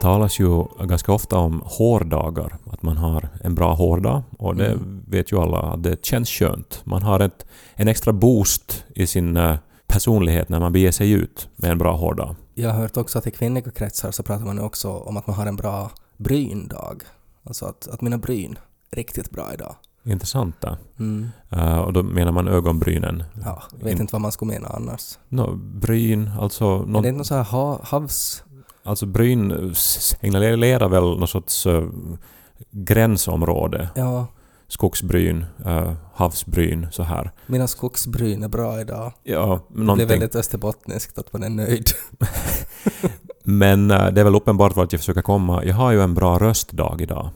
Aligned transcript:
Talas 0.00 0.40
ju 0.40 0.64
ganska 0.84 1.12
ofta 1.12 1.36
om 1.38 1.62
hårdagar, 1.64 2.56
att 2.72 2.82
man 2.82 2.96
har 2.96 3.28
en 3.44 3.54
bra 3.54 3.74
hårdag 3.74 4.22
och 4.38 4.56
det 4.56 4.66
Mm. 4.72 5.02
vet 5.06 5.32
ju 5.32 5.38
alla 5.40 5.58
att 5.58 5.82
det 5.82 6.04
känns 6.06 6.28
skönt. 6.30 6.80
Man 6.84 7.02
har 7.02 7.20
ett, 7.20 7.46
en 7.74 7.88
extra 7.88 8.12
boost 8.12 8.84
i 8.94 9.06
sin 9.06 9.36
eh, 9.36 9.56
personlighet 9.86 10.48
när 10.48 10.60
man 10.60 10.72
beger 10.72 10.92
sig 10.92 11.10
ut 11.10 11.48
med 11.56 11.70
en 11.70 11.78
bra 11.78 11.96
hårdag. 11.96 12.36
Jag 12.54 12.70
har 12.70 12.80
hört 12.80 12.96
också 12.96 13.18
att 13.18 13.26
i 13.26 13.30
kvinnliga 13.30 13.70
kretsar 13.70 14.10
så 14.10 14.22
pratar 14.22 14.44
man 14.46 14.58
också 14.60 14.90
om 14.90 15.16
att 15.16 15.26
man 15.26 15.36
har 15.36 15.46
en 15.46 15.56
bra 15.56 15.90
bryndag. 16.16 16.96
Alltså 17.44 17.66
att, 17.66 17.88
att 17.88 18.00
mina 18.00 18.18
bryn 18.18 18.58
är 18.90 18.96
riktigt 18.96 19.30
bra 19.30 19.54
idag. 19.54 19.74
Intressant 20.04 20.60
det. 20.60 20.76
Mm. 20.98 21.28
Eh, 21.50 21.78
och 21.78 21.92
då 21.92 22.02
menar 22.02 22.32
man 22.32 22.48
ögonbrynen. 22.48 23.24
Ja, 23.44 23.62
jag 23.78 23.84
vet 23.84 23.94
In- 23.94 24.00
inte 24.00 24.12
vad 24.14 24.20
man 24.22 24.32
skulle 24.32 24.52
mena 24.52 24.68
annars. 24.68 25.18
Nå, 25.28 25.54
bryn, 25.56 26.30
alltså... 26.40 26.64
Är 26.64 26.78
Någon, 26.86 26.92
det 27.02 27.08
inte 27.08 27.12
någon 27.16 27.24
så 27.24 27.34
här 27.34 27.44
ha, 27.44 27.80
havs... 27.82 28.42
Alltså 28.88 29.06
bryn 29.06 29.74
signalerar 29.74 30.88
väl 30.88 31.02
någon 31.02 31.28
sorts 31.28 31.66
eh, 31.66 31.84
gränsområde. 32.70 33.88
Ja, 33.94 34.26
Skogsbryn, 34.70 35.44
uh, 35.66 35.92
havsbryn, 36.14 36.86
så 36.92 37.02
här. 37.02 37.30
mina 37.46 37.66
skogsbryn 37.66 38.42
är 38.42 38.48
bra 38.48 38.80
idag. 38.80 39.12
Ja, 39.22 39.60
Det 39.68 39.74
blir 39.74 39.84
någonting. 39.84 40.08
väldigt 40.08 40.34
österbottniskt 40.36 41.18
att 41.18 41.32
man 41.32 41.42
är 41.42 41.48
nöjd. 41.48 41.86
Men 43.44 43.90
eh, 43.90 44.06
det 44.10 44.20
är 44.20 44.24
väl 44.24 44.34
uppenbart 44.34 44.76
vart 44.76 44.92
jag 44.92 45.00
försöker 45.00 45.22
komma. 45.22 45.64
Jag 45.64 45.74
har 45.74 45.92
ju 45.92 46.00
en 46.02 46.14
bra 46.14 46.38
röstdag 46.38 46.96
idag. 47.00 47.30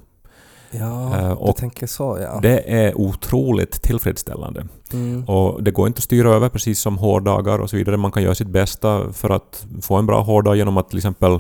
Ja, 0.73 1.17
Eh, 1.19 1.29
du 1.29 1.35
och 1.35 1.57
tänker 1.57 1.87
så 1.87 2.19
ja. 2.23 2.39
Det 2.43 2.73
är 2.85 2.99
otroligt 2.99 3.83
tillfredsställande. 3.83 4.67
Mm. 4.93 5.25
Och 5.25 5.63
det 5.63 5.71
går 5.71 5.87
inte 5.87 5.99
att 5.99 6.05
styra 6.05 6.35
över 6.35 6.49
precis 6.49 6.81
som 6.81 6.99
hårdagar 6.99 7.59
och 7.59 7.71
så 7.71 7.77
vidare. 7.77 7.97
Man 7.97 8.13
kan 8.13 8.23
göra 8.23 8.35
sitt 8.35 8.49
bästa 8.49 9.13
för 9.13 9.31
att 9.31 9.67
få 9.83 9.97
en 9.97 10.07
bra 10.07 10.23
hårdag 10.23 10.57
genom 10.57 10.77
att 10.77 10.89
till 10.89 10.99
exempel 10.99 11.39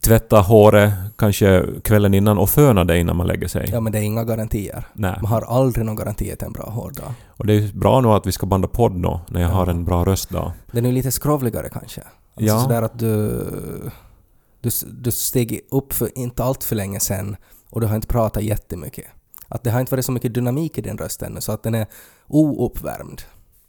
tvätta 0.00 0.40
håret 0.40 0.92
kanske 1.16 1.64
kvällen 1.84 2.14
innan 2.14 2.38
och 2.38 2.50
föna 2.50 2.84
det 2.84 2.98
innan 2.98 3.16
man 3.16 3.26
lägger 3.26 3.48
sig. 3.48 3.68
Ja, 3.72 3.80
men 3.80 3.92
det 3.92 3.98
är 3.98 4.02
inga 4.02 4.24
garantier. 4.24 4.84
Nej. 4.92 5.18
Man 5.22 5.30
har 5.32 5.42
aldrig 5.42 5.86
någon 5.86 5.96
garanti 5.96 6.36
till 6.36 6.46
en 6.46 6.52
bra 6.52 6.70
hårdag. 6.70 7.14
Och 7.28 7.46
det 7.46 7.52
är 7.54 7.72
bra 7.74 8.00
nu 8.00 8.08
att 8.08 8.26
vi 8.26 8.32
ska 8.32 8.46
banda 8.46 8.68
podd 8.68 8.92
nu 8.96 9.18
när 9.28 9.40
jag 9.40 9.50
Ja. 9.50 9.54
har 9.54 9.66
en 9.66 9.84
bra 9.84 10.04
röstdag. 10.04 10.52
Den 10.72 10.86
är 10.86 10.92
lite 10.92 11.12
skrovligare 11.12 11.68
kanske. 11.72 12.00
Alltså 12.00 12.54
Ja. 12.54 12.60
sådär 12.60 12.82
att 12.82 12.98
du, 12.98 13.44
du, 14.60 14.70
du 15.00 15.10
steg 15.10 15.60
upp 15.70 15.92
för 15.92 16.18
inte 16.18 16.44
allt 16.44 16.64
för 16.64 16.76
länge 16.76 17.00
sedan 17.00 17.36
och 17.70 17.80
du 17.80 17.86
har 17.86 17.94
inte 17.96 18.08
pratat 18.08 18.42
jättemycket. 18.42 19.04
Att 19.48 19.64
det 19.64 19.70
har 19.70 19.80
inte 19.80 19.92
varit 19.94 20.04
så 20.04 20.12
mycket 20.12 20.34
dynamik 20.34 20.78
i 20.78 20.80
din 20.80 20.98
röst 20.98 21.22
ännu 21.22 21.40
så 21.40 21.52
att 21.52 21.62
den 21.62 21.74
är 21.74 21.86
ouppvärmd. 22.28 23.22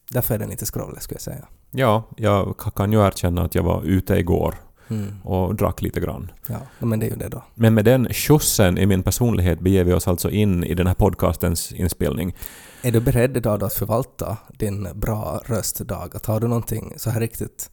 Därför 0.09 0.36
är 0.36 0.39
den 0.39 0.50
lite 0.50 0.66
skrovlig 0.66 1.02
skulle 1.02 1.16
jag 1.16 1.22
säga. 1.22 1.45
Ja, 1.72 2.04
jag 2.17 2.48
ka- 2.48 2.72
kan 2.76 2.92
ju 2.92 3.08
erkänna 3.08 3.42
att 3.44 3.56
jag 3.56 3.64
var 3.64 3.84
ute 3.84 4.16
igår 4.16 4.56
Mm. 4.89 5.22
och 5.23 5.56
drack 5.56 5.81
lite 5.81 6.00
grann. 6.00 6.31
Ja, 6.48 6.58
men 6.80 7.00
det 7.00 7.06
är 7.06 7.09
ju 7.09 7.16
det 7.16 7.30
då. 7.30 7.44
Men 7.56 7.73
med 7.73 7.86
den 7.86 8.14
skjutsen 8.14 8.78
i 8.78 8.86
min 8.86 9.04
personlighet 9.04 9.60
beger 9.60 9.83
vi 9.83 9.94
oss 9.94 10.08
alltså 10.08 10.30
in 10.30 10.64
i 10.64 10.73
den 10.73 10.88
här 10.88 10.94
podcastens 10.94 11.71
inspelning. 11.71 12.36
Är 12.82 12.92
du 12.92 13.00
beredd 13.00 13.38
idag 13.38 13.60
då 13.60 13.66
att 13.66 13.73
förvalta 13.73 14.38
din 14.58 14.88
bra 14.95 15.42
röstdag? 15.45 16.10
Att 16.16 16.26
har 16.26 16.39
du 16.39 16.48
någonting 16.48 16.94
så 16.98 17.10
här 17.10 17.20
riktigt, 17.20 17.70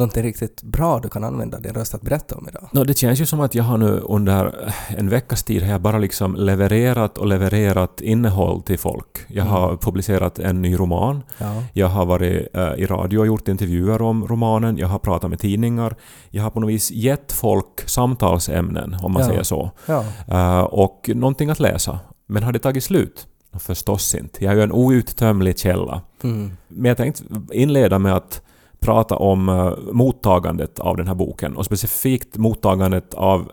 någonting 0.00 0.22
riktigt 0.22 0.62
bra 0.62 0.98
du 1.00 1.08
kan 1.08 1.24
använda 1.24 1.58
din 1.60 1.74
röst 1.74 1.94
att 1.94 2.02
berätta 2.02 2.34
om 2.36 2.48
idag? 2.48 2.68
Nå, 2.72 2.84
det 2.84 2.98
känns 2.98 3.20
ju 3.20 3.26
som 3.26 3.40
att 3.40 3.54
jag 3.54 3.64
har 3.64 3.78
nu 3.78 4.00
under 4.00 4.72
en 4.88 5.08
veckas 5.08 5.42
tid 5.42 5.62
har 5.62 5.70
jag 5.72 5.80
bara 5.80 5.98
liksom 5.98 6.34
levererat 6.36 7.18
och 7.18 7.26
levererat 7.26 8.00
innehåll 8.00 8.62
till 8.62 8.78
folk. 8.78 9.18
Jag 9.28 9.44
har 9.44 9.66
Mm. 9.66 9.78
publicerat 9.78 10.38
en 10.38 10.62
ny 10.62 10.76
roman. 10.76 11.22
Ja. 11.38 11.62
Jag 11.72 11.86
har 11.88 12.06
varit 12.06 12.48
eh, 12.56 12.72
i 12.76 12.86
radio 12.86 13.18
och 13.18 13.26
gjort 13.26 13.48
intervjuer 13.48 14.02
om 14.02 14.26
romanen. 14.26 14.76
Jag 14.78 14.88
har 14.88 14.98
pratat 14.98 15.30
med 15.30 15.38
tidningar. 15.38 15.96
Jag 16.30 16.42
har 16.42 16.50
på 16.50 16.60
något 16.60 16.70
vis 16.70 16.90
gett 16.90 17.32
folk 17.32 17.80
samtalsämnen, 17.86 18.96
om 19.02 19.12
man 19.12 19.22
Ja. 19.22 19.28
säger 19.28 19.42
så. 19.42 19.70
Ja. 19.86 20.04
Eh, 20.28 20.60
och 20.60 21.10
någonting 21.14 21.50
att 21.50 21.60
läsa. 21.60 21.98
Men 22.26 22.42
har 22.42 22.52
det 22.52 22.58
tagit 22.58 22.84
slut? 22.84 23.26
Förstås 23.58 24.14
inte. 24.14 24.44
Jag 24.44 24.52
är 24.52 24.56
ju 24.56 24.62
en 24.62 24.72
outtömlig 24.72 25.58
källa. 25.58 26.02
Mm. 26.22 26.52
Men 26.68 26.84
jag 26.88 26.96
tänkte 26.96 27.24
inleda 27.52 27.98
med 27.98 28.14
att 28.16 28.42
prata 28.80 29.16
om 29.16 29.48
eh, 29.48 29.72
mottagandet 29.92 30.78
av 30.78 30.96
den 30.96 31.06
här 31.06 31.14
boken 31.14 31.56
och 31.56 31.64
specifikt 31.64 32.36
mottagandet 32.36 33.14
av 33.14 33.52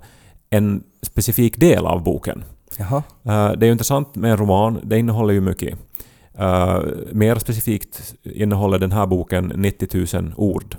en 0.49 0.83
specifik 1.01 1.57
del 1.57 1.85
av 1.85 2.03
boken. 2.03 2.43
Jaha. 2.77 3.03
Eh, 3.23 3.51
det 3.51 3.65
är 3.65 3.65
ju 3.65 3.71
intressant 3.71 4.15
med 4.15 4.31
en 4.31 4.37
roman, 4.37 4.79
det 4.83 4.99
innehåller 4.99 5.33
ju 5.33 5.41
mycket. 5.41 5.79
Eh, 6.33 6.79
mer 7.11 7.35
specifikt 7.35 8.15
innehåller 8.23 8.79
den 8.79 8.91
här 8.91 9.05
boken 9.05 9.51
90 9.55 10.19
000 10.21 10.33
ord. 10.37 10.75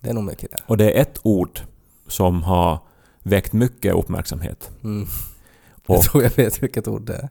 Det 0.00 0.10
är 0.10 0.14
nog 0.14 0.24
mycket 0.24 0.50
det. 0.50 0.62
Och 0.66 0.76
det 0.76 0.92
är 0.92 1.02
ett 1.02 1.20
ord 1.22 1.60
som 2.08 2.42
har 2.42 2.78
väckt 3.22 3.52
mycket 3.52 3.94
uppmärksamhet. 3.94 4.70
Mm. 4.84 5.06
Jag 5.86 5.98
Och, 5.98 6.04
tror 6.04 6.22
jag 6.22 6.36
vet 6.36 6.62
vilket 6.62 6.88
ord 6.88 7.02
det 7.02 7.14
är. 7.14 7.28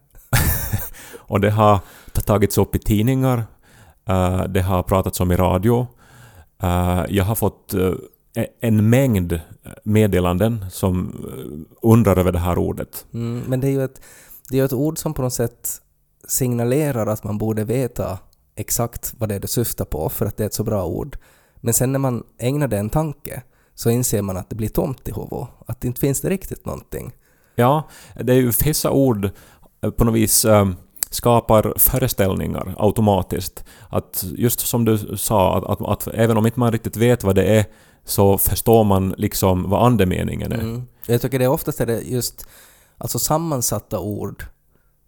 och 1.17 1.39
det 1.39 1.51
har 1.51 1.79
tagits 2.25 2.57
upp 2.57 2.75
i 2.75 2.79
tidningar, 2.79 3.43
det 4.49 4.61
har 4.61 4.83
pratats 4.83 5.19
om 5.19 5.31
i 5.31 5.35
radio. 5.35 5.87
Eh, 6.63 7.05
jag 7.09 7.23
har 7.23 7.35
fått 7.35 7.73
eh, 7.73 7.93
en 8.59 8.89
mängd 8.89 9.39
meddelanden 9.83 10.65
som 10.71 11.07
eh, 11.07 11.89
undrar 11.89 12.17
över 12.17 12.31
det 12.31 12.39
här 12.39 12.57
ordet. 12.57 13.05
Mm, 13.13 13.43
men 13.47 13.59
det 13.59 13.67
är 13.67 13.71
ju 13.71 13.83
ett, 13.83 14.01
det 14.49 14.59
är 14.59 14.65
ett 14.65 14.73
ord 14.73 14.97
som 14.97 15.13
på 15.13 15.21
något 15.21 15.33
sätt 15.33 15.81
signalerar 16.27 17.07
att 17.07 17.23
man 17.23 17.37
borde 17.37 17.63
veta 17.63 18.19
exakt 18.55 19.13
vad 19.17 19.29
det 19.29 19.35
är 19.35 19.39
du 19.39 19.47
syftar 19.47 19.85
på 19.85 20.09
för 20.09 20.25
att 20.25 20.37
det 20.37 20.43
är 20.43 20.47
ett 20.47 20.53
så 20.53 20.63
bra 20.63 20.85
ord. 20.85 21.17
Men 21.55 21.73
sen 21.73 21.91
när 21.91 21.99
man 21.99 22.23
ägnar 22.37 22.67
det 22.67 22.77
en 22.77 22.89
tanke 22.89 23.43
så 23.75 23.89
inser 23.89 24.21
man 24.21 24.37
att 24.37 24.49
det 24.49 24.55
blir 24.55 24.69
tomt 24.69 25.07
i 25.07 25.11
huvudet. 25.11 25.47
Att 25.67 25.81
det 25.81 25.87
inte 25.87 25.99
finns 25.99 26.21
det 26.21 26.29
riktigt 26.29 26.65
någonting. 26.65 27.11
Ja, 27.55 27.89
det 28.15 28.33
är 28.33 28.37
ju 28.37 28.51
vissa 28.65 28.91
ord 28.91 29.29
på 29.97 30.03
något 30.03 30.15
vis 30.15 30.45
eh, 30.45 30.69
skapar 31.09 31.73
föreställningar 31.77 32.75
automatiskt. 32.77 33.63
Att 33.89 34.25
just 34.35 34.59
som 34.59 34.85
du 34.85 35.17
sa, 35.17 35.57
att, 35.57 35.63
att, 35.63 35.81
att 35.87 36.13
även 36.13 36.37
om 36.37 36.45
inte 36.45 36.59
man 36.59 36.71
riktigt 36.71 36.97
vet 36.97 37.23
vad 37.23 37.35
det 37.35 37.43
är 37.43 37.65
så 38.05 38.37
förstår 38.37 38.83
man 38.83 39.15
liksom 39.17 39.69
vad 39.69 39.85
andemeningen 39.85 40.51
är. 40.51 40.59
Mm. 40.59 40.83
Jag 41.05 41.21
tycker 41.21 41.39
det 41.39 41.45
är 41.45 41.49
oftast 41.49 41.79
är 41.79 41.85
det 41.85 42.01
just 42.01 42.45
alltså 42.97 43.19
sammansatta 43.19 43.99
ord 43.99 44.45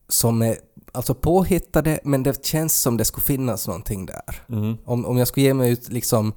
som 0.08 0.42
är 0.42 0.58
alltså 0.92 1.14
påhittade 1.14 2.00
men 2.04 2.24
det 2.24 2.46
känns 2.46 2.82
som 2.82 2.98
det 2.98 3.06
skulle 3.06 3.24
finnas 3.24 3.68
någonting 3.68 4.06
där. 4.06 4.42
Mm. 4.50 4.78
Om, 4.86 5.06
om 5.06 5.18
jag 5.18 5.28
skulle 5.28 5.46
ge 5.46 5.54
mig 5.54 5.72
ut 5.72 5.90
liksom 5.90 6.34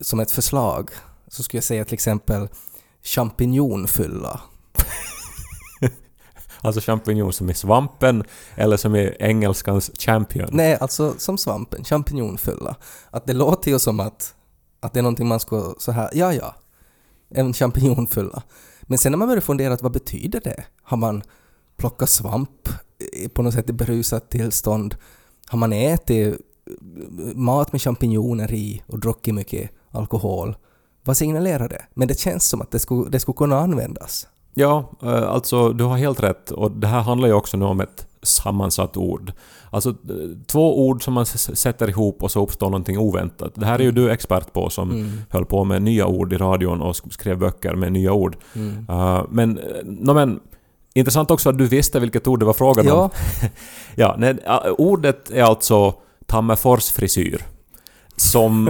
som 0.00 0.20
ett 0.20 0.30
förslag 0.30 0.90
så 1.28 1.42
skulle 1.42 1.58
jag 1.58 1.64
säga 1.64 1.84
till 1.84 1.94
exempel 1.94 2.48
champinjonfylla. 3.02 4.40
Alltså 6.62 6.80
champinjon 6.80 7.32
som 7.32 7.48
är 7.48 7.52
svampen 7.52 8.24
eller 8.54 8.76
som 8.76 8.94
är 8.94 9.22
engelskans 9.22 9.90
champion. 9.98 10.48
Nej, 10.52 10.76
alltså 10.80 11.14
som 11.18 11.38
svampen, 11.38 11.84
champinjonfylla. 11.84 12.76
Att 13.10 13.26
det 13.26 13.32
låter 13.32 13.70
ju 13.70 13.78
som 13.78 14.00
att, 14.00 14.34
att 14.80 14.92
det 14.92 15.00
är 15.00 15.02
någonting 15.02 15.26
man 15.26 15.40
ska 15.40 15.74
så 15.78 15.92
här, 15.92 16.10
ja 16.12 16.34
ja, 16.34 16.54
en 17.30 17.52
champinjonfylla. 17.52 18.42
Men 18.82 18.98
sen 18.98 19.12
när 19.12 19.16
man 19.16 19.28
börjar 19.28 19.40
fundera, 19.40 19.76
vad 19.80 19.92
betyder 19.92 20.40
det? 20.40 20.64
Har 20.82 20.96
man 20.96 21.22
plockat 21.76 22.10
svamp 22.10 22.68
på 23.34 23.42
något 23.42 23.54
sätt 23.54 23.70
i 23.70 23.72
berusat 23.72 24.30
tillstånd? 24.30 24.96
Har 25.46 25.58
man 25.58 25.72
ätit 25.72 26.34
eh, 26.34 27.34
mat 27.34 27.72
med 27.72 27.82
champinjoner 27.82 28.54
i 28.54 28.82
och 28.86 29.00
druckit 29.00 29.34
mycket 29.34 29.70
alkohol? 29.90 30.56
Vad 31.04 31.16
signalerar 31.16 31.68
det? 31.68 31.82
Men 31.94 32.08
det 32.08 32.18
känns 32.18 32.44
som 32.44 32.60
att 32.60 32.70
det 32.70 32.78
skulle, 32.78 33.10
det 33.10 33.20
skulle 33.20 33.36
kunna 33.36 33.58
användas. 33.58 34.26
Ja, 34.58 34.90
eh, 35.02 35.28
alltså 35.28 35.72
du 35.72 35.84
har 35.84 35.96
helt 35.96 36.22
rätt. 36.22 36.50
Och 36.50 36.70
det 36.70 36.86
här 36.86 37.00
handlar 37.00 37.28
ju 37.28 37.34
också 37.34 37.56
nu 37.56 37.64
om 37.64 37.80
ett 37.80 38.06
sammansatt 38.22 38.96
ord. 38.96 39.32
Alltså 39.70 39.94
två 40.46 40.86
ord 40.86 41.04
som 41.04 41.14
man 41.14 41.26
sätter 41.26 41.88
ihop 41.90 42.22
och 42.22 42.30
så 42.30 42.42
uppstår 42.42 42.66
någonting 42.66 42.98
oväntat. 42.98 43.52
Det 43.54 43.66
här 43.66 43.78
är 43.78 43.82
ju 43.82 43.90
du 43.92 44.10
expert 44.10 44.52
på 44.52 44.70
som 44.70 44.90
Mm. 44.90 45.10
höll 45.30 45.44
på 45.44 45.64
med 45.64 45.82
nya 45.82 46.06
ord 46.06 46.32
i 46.32 46.36
radion 46.36 46.82
och 46.82 46.92
sk- 46.92 47.10
skrev 47.10 47.38
böcker 47.38 47.74
med 47.74 47.92
nya 47.92 48.12
ord. 48.12 48.36
Mm. 48.54 48.86
Uh, 48.90 49.22
men, 49.30 49.58
eh, 49.58 49.64
nå 49.84 50.14
men, 50.14 50.40
intressant 50.94 51.30
också 51.30 51.48
att 51.48 51.58
du 51.58 51.66
visste 51.66 52.00
vilket 52.00 52.26
ord 52.28 52.38
det 52.38 52.44
var 52.46 52.52
frågan 52.52 52.88
om. 52.88 52.92
Ja, 52.92 53.10
Ja, 53.94 54.14
nej, 54.18 54.36
ordet 54.78 55.30
är 55.30 55.42
alltså 55.42 55.94
Tammerfors 56.26 56.90
frisyr. 56.90 57.42
Som 58.20 58.68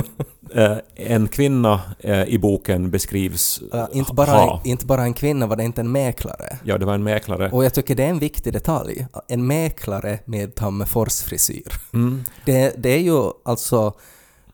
eh, 0.55 0.77
en 0.95 1.29
kvinna 1.29 1.81
eh, 2.00 2.23
i 2.25 2.39
boken 2.39 2.91
beskrivs 2.91 3.61
Ja, 3.73 3.89
inte, 3.93 4.15
bara, 4.15 4.31
ha. 4.31 4.62
inte 4.65 4.87
bara 4.87 5.03
en 5.03 5.15
kvinna, 5.15 5.47
var 5.47 5.56
det 5.56 5.65
inte 5.65 5.81
en 5.81 5.93
mäklare? 5.93 6.59
Ja, 6.65 6.79
det 6.79 6.87
var 6.87 6.95
en 6.95 7.03
mäklare. 7.03 7.50
Och 7.50 7.65
jag 7.65 7.75
tycker 7.75 7.95
det 7.95 8.05
är 8.05 8.09
en 8.09 8.19
viktig 8.19 8.53
detalj. 8.53 9.06
En 9.29 9.47
mäklare 9.47 10.19
med 10.25 10.55
Tammerfors-frisyr. 10.55 11.73
Mm. 11.93 12.25
Det, 12.45 12.75
det 12.83 12.91
är 12.91 13.00
ju 13.00 13.31
alltså... 13.45 13.93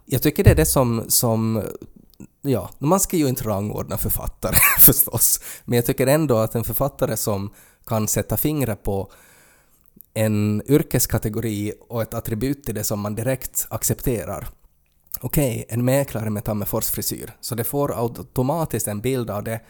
Jag 0.07 0.23
tycker 0.23 0.45
det 0.45 0.51
är 0.51 0.55
det 0.55 0.67
som, 0.67 1.05
som... 1.09 1.63
Ja, 2.43 2.71
man 2.79 3.01
ska 3.01 3.17
ju 3.17 3.29
inte 3.29 3.45
rangordna 3.45 3.99
författare 3.99 4.57
förstås. 4.81 5.41
Men 5.65 5.77
jag 5.77 5.87
tycker 5.87 6.07
ändå 6.07 6.37
att 6.37 6.55
en 6.55 6.65
författare 6.65 7.17
som 7.17 7.51
kan 7.87 8.09
sätta 8.09 8.37
fingret 8.37 8.83
på 8.83 9.11
en 10.15 10.63
yrkeskategori 10.69 11.73
och 11.89 12.03
ett 12.03 12.15
attribut 12.15 12.65
till 12.65 12.75
det 12.75 12.85
som 12.85 13.01
man 13.01 13.15
direkt 13.15 13.67
accepterar. 13.71 14.49
Okej, 15.25 15.65
en 15.69 15.85
mäklare 15.85 16.31
med 16.31 16.45
Tammerfors-frisyr. 16.45 17.31
Så 17.41 17.55
det 17.55 17.65
får 17.65 18.01
automatiskt 18.05 18.89
en 18.89 19.01
bild 19.01 19.31
av 19.31 19.45
det. 19.45 19.61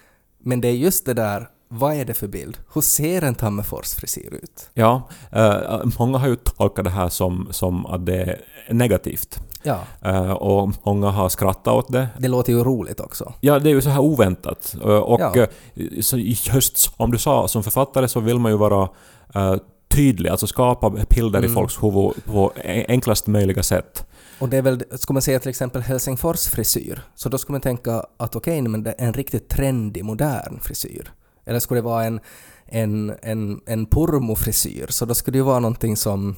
Men 0.42 0.60
det 0.60 0.68
är 0.68 0.72
just 0.72 1.06
det 1.06 1.14
där, 1.14 1.48
vad 1.68 1.94
är 1.94 2.04
det 2.04 2.14
för 2.14 2.26
bild? 2.26 2.58
Hur 2.74 2.80
ser 2.80 3.22
en 3.22 3.34
Tammerfors-frisyr 3.34 4.34
ut? 4.42 4.70
Ja, 4.74 5.08
eh, 5.32 5.80
många 5.98 6.18
har 6.18 6.28
ju 6.28 6.36
tolkat 6.36 6.84
det 6.84 6.90
här 6.90 7.08
som, 7.08 7.48
som 7.50 7.86
att 7.86 8.06
det 8.06 8.16
är 8.22 8.40
negativt. 8.74 9.38
Ja, 9.62 9.80
Eh, 10.02 10.30
och 10.32 10.70
många 10.82 11.10
har 11.10 11.28
skrattat 11.28 11.74
åt 11.74 11.92
det. 11.92 12.08
det 12.18 12.28
låter 12.28 12.52
ju 12.52 12.64
roligt 12.64 13.00
också. 13.00 13.32
Ja, 13.40 13.58
det 13.58 13.70
är 13.70 13.74
ju 13.74 13.82
så 13.82 13.90
här 13.90 14.00
oväntat. 14.00 14.74
Eh, 14.82 14.88
Och 14.88 15.20
Ja. 15.20 15.36
eh, 15.36 15.48
just 15.74 16.78
som 16.96 17.10
du 17.10 17.18
sa, 17.18 17.48
som 17.48 17.62
författare 17.62 18.08
så 18.08 18.20
vill 18.20 18.38
man 18.38 18.52
ju 18.52 18.58
vara 18.58 18.88
eh, 19.34 19.54
tydlig, 19.88 20.30
alltså 20.30 20.46
skapa 20.46 20.90
bilder 20.90 21.40
i 21.42 21.44
Mm. 21.44 21.54
folks 21.54 21.82
huvud 21.82 22.24
på 22.24 22.52
e- 22.56 22.84
enklast 22.88 23.26
möjliga 23.26 23.62
sätt. 23.62 24.06
Och 24.44 24.50
det 24.50 24.56
är 24.56 24.62
väl, 24.62 24.82
ska 24.98 25.12
man 25.12 25.22
säga 25.22 25.38
till 25.38 25.48
exempel 25.50 25.82
Helsingfors 25.82 26.46
frisyr, 26.46 27.02
så 27.14 27.28
då 27.28 27.38
skulle 27.38 27.54
man 27.54 27.60
tänka 27.60 28.04
att 28.16 28.36
okej, 28.36 28.62
men 28.62 28.82
det 28.82 28.94
är 28.98 29.06
en 29.06 29.12
riktigt 29.12 29.48
trendig, 29.48 30.04
modern 30.04 30.60
frisyr. 30.60 31.12
Eller 31.44 31.58
skulle 31.58 31.78
det 31.80 31.84
vara 31.84 32.04
en, 32.04 32.20
en, 32.66 33.14
en, 33.22 33.60
en 33.66 33.86
pormofrisyr, 33.86 34.86
så 34.88 35.04
då 35.04 35.14
skulle 35.14 35.32
det 35.32 35.38
ju 35.38 35.44
vara 35.44 35.58
någonting 35.60 35.96
som 35.96 36.36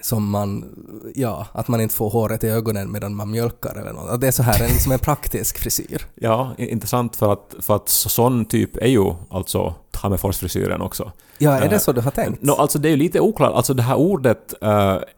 som 0.00 0.30
man, 0.30 0.64
ja, 1.14 1.46
att 1.52 1.68
man 1.68 1.80
inte 1.80 1.94
får 1.94 2.10
håret 2.10 2.44
i 2.44 2.48
ögonen 2.48 2.92
medan 2.92 3.14
man 3.16 3.30
mjölkar 3.30 3.74
eller 3.80 3.92
något. 3.92 4.20
Det 4.20 4.26
är 4.26 4.30
så 4.32 4.42
här, 4.42 4.62
en, 4.64 4.70
liksom 4.70 4.92
en 4.92 4.98
praktisk 4.98 5.58
frisyr. 5.58 6.06
Ja, 6.14 6.54
intressant 6.58 7.16
för 7.16 7.32
att, 7.32 7.54
för 7.60 7.76
att 7.76 7.88
så- 7.88 8.08
sån 8.08 8.44
typ 8.44 8.76
är 8.76 8.86
ju 8.88 9.14
alltså 9.30 9.74
Tammerfors-frisyren 9.90 10.80
också. 10.82 11.12
Ja, 11.38 11.50
är 11.52 11.62
Eh, 11.64 11.70
det 11.70 11.78
så 11.78 11.92
du 11.92 12.00
har 12.00 12.10
tänkt? 12.10 12.42
No, 12.42 12.50
alltså 12.52 12.78
det 12.78 12.88
är 12.88 12.90
ju 12.90 12.96
lite 12.96 13.20
oklart. 13.20 13.52
Alltså 13.54 13.74
det 13.74 13.82
här 13.82 13.96
ordet 13.96 14.54
eh, 14.62 14.70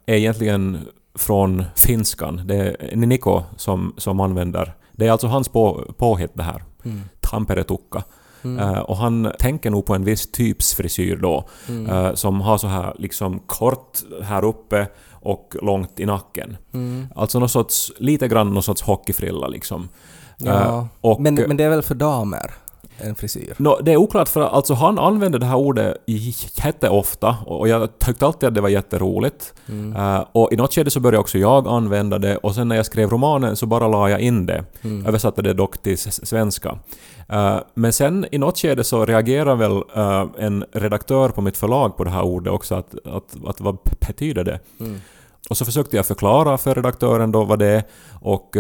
är 0.07 0.15
egentligen 0.15 0.79
från 1.15 1.65
finskan. 1.77 2.41
Det 2.45 2.77
är 2.79 2.97
Niko 2.97 3.43
som, 3.57 3.95
som 3.97 4.21
använder. 4.21 4.75
Det 4.93 5.07
är 5.07 5.13
alltså 5.13 5.27
hans 5.27 5.49
på, 5.49 5.95
påhitt 5.99 6.35
det 6.35 6.43
här. 6.43 6.65
Mm. 6.85 7.01
Tamperetukka. 7.21 8.05
Mm. 8.45 8.59
Eh, 8.59 8.79
och 8.79 8.97
han 8.97 9.33
tänker 9.39 9.71
nog 9.71 9.87
på 9.87 9.95
en 9.95 10.05
viss 10.05 10.31
typs 10.31 10.75
frisyr 10.75 11.17
då. 11.17 11.49
Mm. 11.69 11.91
eh, 11.91 12.15
som 12.15 12.41
har 12.41 12.59
så 12.59 12.67
här 12.67 12.95
liksom 12.99 13.39
kort 13.39 13.99
här 14.23 14.45
uppe 14.45 14.89
och 15.11 15.57
långt 15.63 16.01
i 16.01 16.07
nacken. 16.07 16.57
Mm. 16.73 17.07
Alltså 17.17 17.39
någon 17.39 17.49
sorts, 17.49 17.93
lite 17.99 18.29
grann 18.29 18.55
någon 18.55 18.63
sorts 18.63 18.83
hockeyfrilla 18.83 19.49
liksom. 19.49 19.89
Ja, 20.39 20.63
Eh, 20.63 20.87
och, 21.01 21.21
men, 21.21 21.35
men 21.35 21.57
det 21.57 21.65
är 21.65 21.71
väl 21.71 21.83
för 21.83 21.95
damer, 21.95 22.51
en 22.99 23.15
frisyr? 23.15 23.55
Nå, 23.59 23.81
det 23.83 23.93
är 23.93 23.97
oklart 23.97 24.29
för 24.29 24.41
alltså 24.41 24.75
han 24.75 24.99
använde 24.99 25.39
det 25.39 25.47
här 25.47 25.57
ordet 25.57 25.97
jätteofta 26.65 27.37
och 27.47 27.69
jag 27.69 27.99
tyckte 27.99 28.27
alltid 28.27 28.49
att 28.49 28.55
det 28.55 28.61
var 28.61 28.69
jätteroligt. 28.69 29.55
Mm. 29.69 29.97
Eh, 29.97 30.25
och 30.33 30.53
i 30.53 30.57
något 30.57 30.75
skede 30.75 30.91
så 30.91 31.01
började 31.01 31.19
också 31.19 31.39
jag 31.39 31.69
använda 31.69 32.19
det 32.19 32.37
och 32.37 32.55
sen 32.55 32.69
när 32.69 32.77
jag 32.77 32.87
skrev 32.87 33.11
romanen 33.11 33.57
så 33.57 33.67
bara 33.67 33.89
la 33.89 34.11
jag 34.11 34.21
in 34.21 34.47
det. 34.47 34.65
Mm. 34.83 35.07
Översatte 35.07 35.43
det 35.43 35.53
dock 35.53 35.83
till 35.83 35.99
svenska. 35.99 36.79
Eh, 37.29 37.59
men 37.75 37.93
sen 37.93 38.27
i 38.33 38.39
något 38.39 38.59
skede 38.59 38.85
så 38.85 39.05
reagerade 39.05 39.57
väl 39.57 39.83
eh, 39.95 40.27
en 40.39 40.65
redaktör 40.73 41.29
på 41.29 41.41
mitt 41.41 41.57
förlag 41.57 41.97
på 41.97 42.05
det 42.05 42.11
här 42.11 42.23
ordet 42.23 42.53
också, 42.53 42.75
att, 42.75 42.95
att, 43.07 43.37
att 43.47 43.61
vad 43.61 43.79
betyder 44.07 44.45
det? 44.45 44.61
Mm. 44.81 45.01
Och 45.51 45.57
så 45.57 45.65
försökte 45.65 45.97
jag 45.97 46.07
förklara 46.07 46.59
för 46.59 46.75
redaktören 46.75 47.33
då 47.33 47.45
vad 47.45 47.59
det 47.59 47.67
är 47.67 47.83
och 48.21 48.57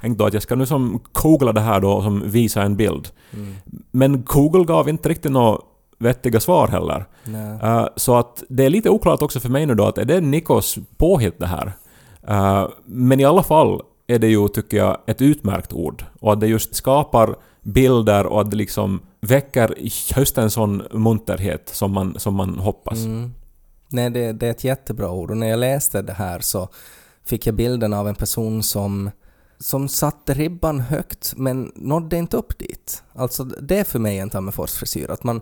uh, 0.00 0.02
tänkte 0.02 0.22
då 0.22 0.26
att 0.26 0.34
jag 0.34 0.42
ska 0.42 0.54
nu 0.54 0.66
som 0.66 1.00
googla 1.12 1.52
det 1.52 1.60
här 1.60 1.80
då 1.80 1.92
och 1.92 2.02
som 2.02 2.30
visa 2.30 2.62
en 2.62 2.76
bild. 2.76 3.08
Mm. 3.32 3.54
Men 3.90 4.24
Google 4.24 4.64
gav 4.64 4.88
inte 4.88 5.08
riktigt 5.08 5.32
några 5.32 5.58
vettiga 5.98 6.40
svar 6.40 6.68
heller. 6.68 7.06
Eh, 7.62 7.86
så 7.96 8.16
att 8.16 8.42
det 8.48 8.64
är 8.64 8.70
lite 8.70 8.90
oklart 8.90 9.22
också 9.22 9.40
för 9.40 9.48
mig 9.48 9.66
nu 9.66 9.74
då 9.74 9.84
att 9.84 9.98
är 9.98 10.04
det 10.04 10.20
Nikos 10.20 10.78
påhitt 10.96 11.38
det 11.38 11.46
här? 11.46 11.72
Eh, 12.28 12.68
men 12.84 13.20
i 13.20 13.24
alla 13.24 13.42
fall 13.42 13.82
är 14.06 14.18
det 14.18 14.28
ju, 14.28 14.48
tycker 14.48 14.76
jag, 14.76 14.96
ett 15.06 15.22
utmärkt 15.22 15.72
ord. 15.72 16.04
Och 16.20 16.32
att 16.32 16.40
det 16.40 16.46
just 16.46 16.74
skapar 16.74 17.36
bilder 17.62 18.26
och 18.26 18.40
att 18.40 18.50
det 18.50 18.56
liksom 18.56 19.00
väcker 19.20 19.74
just 20.16 20.38
en 20.38 20.50
sån 20.50 20.82
munterhet 20.92 21.68
som 21.68 21.92
man, 21.92 22.14
som 22.18 22.34
man 22.34 22.58
hoppas. 22.58 22.98
Mm. 22.98 23.34
Nej, 23.88 24.10
det, 24.10 24.32
det 24.32 24.46
är 24.46 24.50
ett 24.50 24.64
jättebra 24.64 25.10
ord 25.10 25.30
och 25.30 25.36
när 25.36 25.48
jag 25.48 25.58
läste 25.58 26.02
det 26.02 26.12
här 26.12 26.40
så 26.40 26.68
fick 27.24 27.46
jag 27.46 27.54
bilden 27.54 27.92
av 27.92 28.08
en 28.08 28.14
person 28.14 28.62
som, 28.62 29.10
som 29.60 29.88
satte 29.88 30.34
ribban 30.34 30.80
högt 30.80 31.34
men 31.36 31.72
nådde 31.74 32.16
inte 32.16 32.36
upp 32.36 32.58
dit. 32.58 33.02
Alltså 33.12 33.44
det 33.44 33.78
är 33.78 33.84
för 33.84 33.98
mig 33.98 34.18
en 34.18 34.30
Tammerfors-frisyr, 34.30 35.10
att 35.10 35.24
man, 35.24 35.40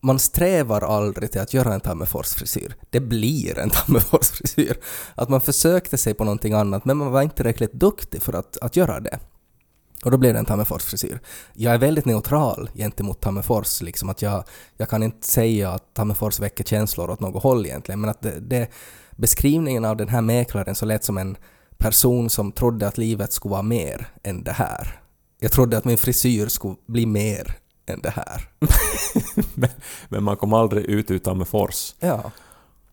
man 0.00 0.18
strävar 0.18 0.80
aldrig 0.80 1.32
till 1.32 1.40
att 1.40 1.54
göra 1.54 1.74
en 1.74 1.80
Tammerfors-frisyr. 1.80 2.74
Det 2.90 3.00
blir 3.00 3.58
en 3.58 3.70
Tammerfors-frisyr. 3.70 4.76
Att 5.14 5.28
man 5.28 5.40
försökte 5.40 5.98
sig 5.98 6.14
på 6.14 6.24
någonting 6.24 6.52
annat 6.52 6.84
men 6.84 6.96
man 6.96 7.12
var 7.12 7.22
inte 7.22 7.36
tillräckligt 7.36 7.72
duktig 7.72 8.22
för 8.22 8.32
att, 8.32 8.58
att 8.58 8.76
göra 8.76 9.00
det. 9.00 9.18
Och 10.04 10.10
då 10.10 10.18
blev 10.18 10.32
det 10.32 10.38
en 10.38 10.46
Tammerfors-frisyr. 10.46 11.20
Jag 11.52 11.74
är 11.74 11.78
väldigt 11.78 12.04
neutral 12.04 12.70
gentemot 12.74 13.20
Tammerfors, 13.20 13.82
liksom 13.82 14.08
att 14.10 14.22
jag, 14.22 14.44
jag 14.76 14.88
kan 14.88 15.02
inte 15.02 15.26
säga 15.26 15.70
att 15.70 15.94
Tammerfors 15.94 16.40
väcker 16.40 16.64
känslor 16.64 17.10
åt 17.10 17.20
något 17.20 17.42
håll 17.42 17.66
egentligen, 17.66 18.00
men 18.00 18.10
att 18.10 18.22
det, 18.22 18.40
det, 18.40 18.68
beskrivningen 19.16 19.84
av 19.84 19.96
den 19.96 20.08
här 20.08 20.20
mäklaren 20.20 20.74
så 20.74 20.86
lät 20.86 21.04
som 21.04 21.18
en 21.18 21.36
person 21.82 22.30
som 22.30 22.52
trodde 22.52 22.88
att 22.88 22.98
livet 22.98 23.32
skulle 23.32 23.52
vara 23.52 23.62
mer 23.62 24.06
än 24.22 24.44
det 24.44 24.52
här. 24.52 25.00
Jag 25.40 25.52
trodde 25.52 25.78
att 25.78 25.84
min 25.84 25.98
frisyr 25.98 26.46
skulle 26.46 26.76
bli 26.86 27.06
mer 27.06 27.56
än 27.86 28.00
det 28.00 28.10
här. 28.10 28.48
men, 29.54 29.70
men 30.08 30.22
man 30.22 30.36
kom 30.36 30.52
aldrig 30.52 30.84
ut 30.84 31.10
utan 31.10 31.38
med 31.38 31.48
fors. 31.48 31.94
Ja. 32.00 32.30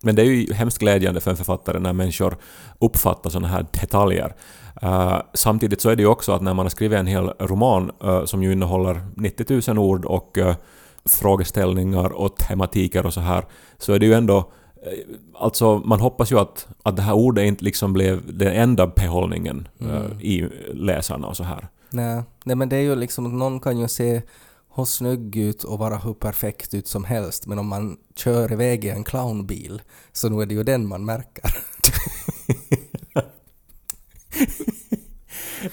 Men 0.02 0.14
det 0.14 0.22
är 0.22 0.26
ju 0.26 0.52
hemskt 0.52 0.78
glädjande 0.78 1.20
för 1.20 1.30
en 1.30 1.36
författare 1.36 1.78
när 1.78 1.92
människor 1.92 2.36
uppfattar 2.78 3.30
sådana 3.30 3.48
här 3.48 3.66
detaljer. 3.80 4.34
Uh, 4.82 5.18
samtidigt 5.34 5.80
så 5.80 5.90
är 5.90 5.96
det 5.96 6.02
ju 6.02 6.08
också 6.08 6.32
att 6.32 6.42
när 6.42 6.54
man 6.54 6.64
har 6.64 6.70
skrivit 6.70 6.98
en 6.98 7.06
hel 7.06 7.28
roman 7.28 7.90
uh, 8.04 8.24
som 8.24 8.42
ju 8.42 8.52
innehåller 8.52 9.06
90 9.16 9.74
000 9.74 9.78
ord 9.78 10.04
och 10.04 10.38
uh, 10.38 10.54
frågeställningar 11.04 12.12
och 12.12 12.36
tematiker 12.36 13.06
och 13.06 13.14
så 13.14 13.20
här, 13.20 13.44
så 13.78 13.92
är 13.92 13.98
det 13.98 14.06
ju 14.06 14.14
ändå 14.14 14.52
Alltså 15.34 15.78
man 15.78 16.00
hoppas 16.00 16.32
ju 16.32 16.38
att, 16.38 16.68
att 16.82 16.96
det 16.96 17.02
här 17.02 17.14
ordet 17.14 17.44
inte 17.44 17.64
liksom 17.64 17.92
blev 17.92 18.38
den 18.38 18.52
enda 18.52 18.86
behållningen 18.86 19.68
uh, 19.82 19.88
Mm. 19.90 20.20
i 20.20 20.48
läsarna 20.72 21.26
och 21.26 21.36
så 21.36 21.44
här. 21.44 21.68
Nej, 21.90 22.22
nej 22.44 22.56
men 22.56 22.68
det 22.68 22.76
är 22.76 22.80
ju 22.80 22.94
liksom 22.96 23.26
att 23.26 23.32
någon 23.32 23.60
kan 23.60 23.78
ju 23.78 23.88
se 23.88 24.22
hur 24.74 24.84
snygg 24.84 25.36
ut 25.36 25.64
och 25.64 25.78
vara 25.78 25.96
hur 25.96 26.14
perfekt 26.14 26.74
ut 26.74 26.88
som 26.88 27.04
helst 27.04 27.46
men 27.46 27.58
om 27.58 27.66
man 27.68 27.96
kör 28.16 28.52
iväg 28.52 28.84
i 28.84 28.88
en 28.88 29.04
clownbil 29.04 29.82
så 30.12 30.28
nu 30.28 30.42
är 30.42 30.46
det 30.46 30.54
ju 30.54 30.62
den 30.62 30.88
man 30.88 31.04
märker. 31.04 31.44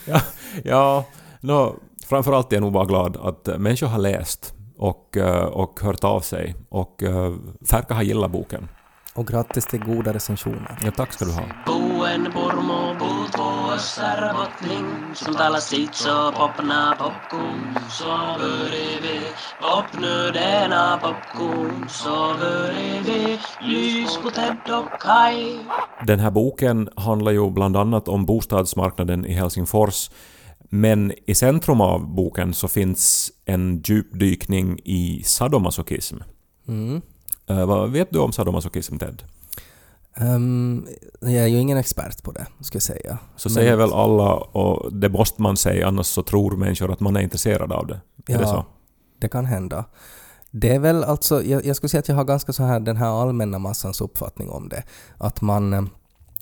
ja, 0.05 0.21
ja 0.63 1.05
no, 1.41 1.75
framförallt 2.05 2.51
är 2.51 2.55
jag 2.55 2.61
nog 2.61 2.73
bara 2.73 2.85
glad 2.85 3.17
att 3.17 3.47
uh, 3.47 3.57
människor 3.57 3.87
har 3.87 3.99
läst 3.99 4.53
och, 4.77 5.17
och 5.51 5.79
hört 5.81 6.03
av 6.03 6.21
sig 6.21 6.55
och 6.69 7.03
uh, 7.03 7.35
verkar 7.59 7.95
ha 7.95 8.03
gillat 8.03 8.31
boken. 8.31 8.67
Och 9.17 9.27
grattis 9.27 9.65
till 9.65 9.79
goda 9.79 10.13
recensioner. 10.13 10.77
Ja, 10.83 10.91
tack 10.91 11.13
ska 11.13 11.25
du 11.25 11.31
ha. 11.31 11.43
Den 26.05 26.19
här 26.19 26.31
boken 26.31 26.89
handlar 26.95 27.31
ju 27.31 27.51
bland 27.51 27.77
annat 27.77 28.07
om 28.07 28.25
bostadsmarknaden 28.25 29.25
i 29.25 29.33
Helsingfors 29.33 30.09
men 30.69 31.13
i 31.27 31.35
centrum 31.35 31.81
av 31.81 32.15
boken 32.15 32.53
så 32.53 32.67
finns 32.67 33.31
en 33.45 33.81
djupdykning 33.85 34.79
i 34.83 35.23
sadomasochism. 35.25 36.17
Mm. 36.67 37.01
Uh, 37.51 37.65
vad 37.65 37.89
vet 37.91 38.11
du 38.11 38.19
om 38.19 38.31
sadomasochism, 38.31 38.97
Ted? 38.97 39.23
Um, 40.19 40.87
jag 41.19 41.33
är 41.33 41.47
ju 41.47 41.57
ingen 41.57 41.77
expert 41.77 42.23
på 42.23 42.31
det, 42.31 42.45
ska 42.61 42.75
jag 42.75 42.83
säga. 42.83 43.17
Så 43.35 43.49
Men- 43.49 43.53
säger 43.53 43.75
väl 43.75 43.93
alla, 43.93 44.33
och 44.33 44.93
det 44.93 45.09
måste 45.09 45.41
man 45.41 45.57
säga, 45.57 45.87
annars 45.87 46.05
så 46.05 46.23
tror 46.23 46.51
människor 46.51 46.91
att 46.91 46.99
man 46.99 47.15
är 47.15 47.21
intresserad 47.21 47.71
av 47.71 47.87
det. 47.87 48.01
Är 48.27 48.37
det 48.37 48.47
så? 48.47 48.65
det 49.19 49.29
kan 49.29 49.45
hända. 49.45 49.85
Det 50.51 50.75
är 50.75 50.79
väl 50.79 51.03
alltså, 51.03 51.43
jag, 51.43 51.65
jag 51.65 51.75
skulle 51.75 51.89
säga 51.89 51.99
att 51.99 52.07
jag 52.07 52.15
har 52.15 52.23
ganska 52.23 52.53
så 52.53 52.63
här 52.63 52.79
den 52.79 52.97
här 52.97 53.21
allmänna 53.21 53.59
massans 53.59 54.01
uppfattning 54.01 54.49
om 54.49 54.69
det. 54.69 54.83
Att 55.17 55.41
man, 55.41 55.73
eh, 55.73 55.83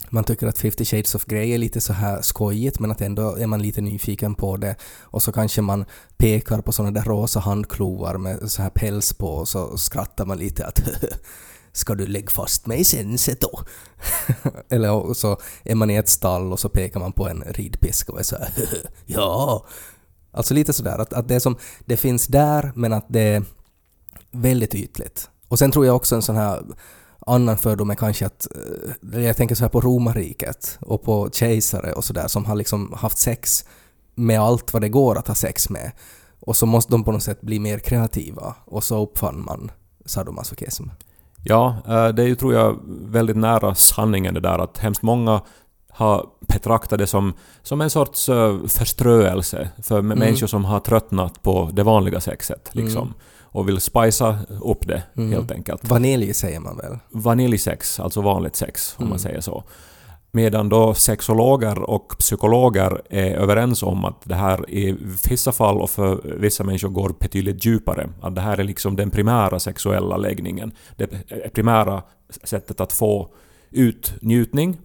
man 0.09 0.23
tycker 0.23 0.47
att 0.47 0.57
50 0.57 0.85
shades 0.85 1.15
of 1.15 1.25
Grey 1.25 1.51
är 1.51 1.57
lite 1.57 1.81
så 1.81 1.93
här 1.93 2.21
skojigt 2.21 2.79
men 2.79 2.91
att 2.91 3.01
ändå 3.01 3.35
är 3.35 3.47
man 3.47 3.61
lite 3.61 3.81
nyfiken 3.81 4.35
på 4.35 4.57
det 4.57 4.75
och 5.01 5.23
så 5.23 5.31
kanske 5.31 5.61
man 5.61 5.85
pekar 6.17 6.61
på 6.61 6.71
såna 6.71 6.91
där 6.91 7.03
rosa 7.03 7.39
handklovar 7.39 8.17
med 8.17 8.51
så 8.51 8.61
här 8.61 8.69
päls 8.69 9.13
på 9.13 9.27
och 9.27 9.47
så 9.47 9.77
skrattar 9.77 10.25
man 10.25 10.37
lite 10.37 10.65
att 10.65 10.81
Ska 11.71 11.95
du 11.95 12.07
lägga 12.07 12.29
fast 12.29 12.65
mig 12.67 12.83
sen 12.83 13.17
då? 13.39 13.61
Eller 14.69 15.13
så 15.13 15.37
är 15.63 15.75
man 15.75 15.89
i 15.89 15.95
ett 15.95 16.09
stall 16.09 16.51
och 16.51 16.59
så 16.59 16.69
pekar 16.69 16.99
man 16.99 17.11
på 17.11 17.27
en 17.29 17.43
ridpiska 17.43 18.11
och 18.11 18.19
är 18.19 18.23
så 18.23 18.35
här 18.35 18.49
Ja! 19.05 19.65
Alltså 20.31 20.53
lite 20.53 20.73
sådär 20.73 20.97
att, 20.97 21.13
att 21.13 21.27
det, 21.27 21.39
som, 21.39 21.57
det 21.85 21.97
finns 21.97 22.27
där 22.27 22.71
men 22.75 22.93
att 22.93 23.05
det 23.07 23.21
är 23.21 23.43
väldigt 24.31 24.75
ytligt. 24.75 25.29
Och 25.47 25.59
sen 25.59 25.71
tror 25.71 25.85
jag 25.85 25.95
också 25.95 26.15
en 26.15 26.21
sån 26.21 26.35
här 26.35 26.63
annan 27.25 27.57
fördom 27.57 27.89
är 27.89 27.95
kanske 27.95 28.25
att, 28.25 28.47
eh, 29.13 29.23
jag 29.23 29.37
tänker 29.37 29.55
så 29.55 29.63
här 29.63 29.69
på 29.69 29.81
romarriket 29.81 30.77
och 30.81 31.03
på 31.03 31.29
kejsare 31.33 31.91
och 31.91 32.03
sådär 32.03 32.27
som 32.27 32.45
har 32.45 32.55
liksom 32.55 32.93
haft 32.97 33.17
sex 33.17 33.65
med 34.15 34.39
allt 34.39 34.73
vad 34.73 34.81
det 34.81 34.89
går 34.89 35.17
att 35.17 35.27
ha 35.27 35.35
sex 35.35 35.69
med. 35.69 35.91
Och 36.39 36.57
så 36.57 36.65
måste 36.65 36.91
de 36.91 37.03
på 37.03 37.11
något 37.11 37.23
sätt 37.23 37.41
bli 37.41 37.59
mer 37.59 37.79
kreativa 37.79 38.55
och 38.65 38.83
så 38.83 39.03
uppfann 39.03 39.45
man 39.45 39.71
sadomasochism. 40.05 40.83
Ja, 41.43 41.77
eh, 41.87 42.07
det 42.07 42.23
är 42.23 42.27
ju 42.27 42.35
tror 42.35 42.53
jag 42.53 42.79
väldigt 43.05 43.37
nära 43.37 43.75
sanningen 43.75 44.33
det 44.33 44.39
där 44.39 44.59
att 44.59 44.77
hemskt 44.77 45.01
många 45.01 45.41
har 45.89 46.25
betraktat 46.47 46.99
det 46.99 47.07
som, 47.07 47.33
som 47.63 47.81
en 47.81 47.89
sorts 47.89 48.29
eh, 48.29 48.57
förströelse 48.67 49.69
för 49.83 49.99
Mm. 49.99 50.19
människor 50.19 50.47
som 50.47 50.65
har 50.65 50.79
tröttnat 50.79 51.43
på 51.43 51.69
det 51.73 51.83
vanliga 51.83 52.19
sexet 52.21 52.69
liksom. 52.71 53.13
Och 53.55 53.67
vill 53.67 53.79
spicea 53.79 54.37
upp 54.63 54.87
det 54.87 55.03
Mm. 55.17 55.31
helt 55.31 55.51
enkelt. 55.51 55.89
Vanilj 55.89 56.33
säger 56.33 56.59
man 56.59 56.77
väl? 56.77 56.97
Vaniljsex, 57.11 57.99
alltså 57.99 58.21
vanligt 58.21 58.55
sex 58.55 58.95
om 58.97 59.03
Mm. 59.03 59.09
man 59.09 59.19
säger 59.19 59.41
så. 59.41 59.63
Medan 60.31 60.69
då 60.69 60.93
sexologer 60.93 61.79
och 61.79 62.15
psykologer 62.19 63.01
är 63.09 63.31
överens 63.35 63.83
om 63.83 64.05
att 64.05 64.21
det 64.23 64.35
här 64.35 64.69
i 64.69 64.95
vissa 65.29 65.51
fall 65.51 65.77
och 65.77 65.89
för 65.89 66.21
vissa 66.39 66.63
människor 66.63 66.89
går 66.89 67.15
betydligt 67.19 67.65
djupare. 67.65 68.09
Att 68.21 68.35
det 68.35 68.41
här 68.41 68.57
är 68.57 68.63
liksom 68.63 68.95
den 68.95 69.11
primära 69.11 69.59
sexuella 69.59 70.17
läggningen. 70.17 70.71
Det 70.97 71.07
primära 71.53 72.03
sättet 72.43 72.81
att 72.81 72.93
få 72.93 73.29
ut 73.71 74.13
njutning. 74.21 74.77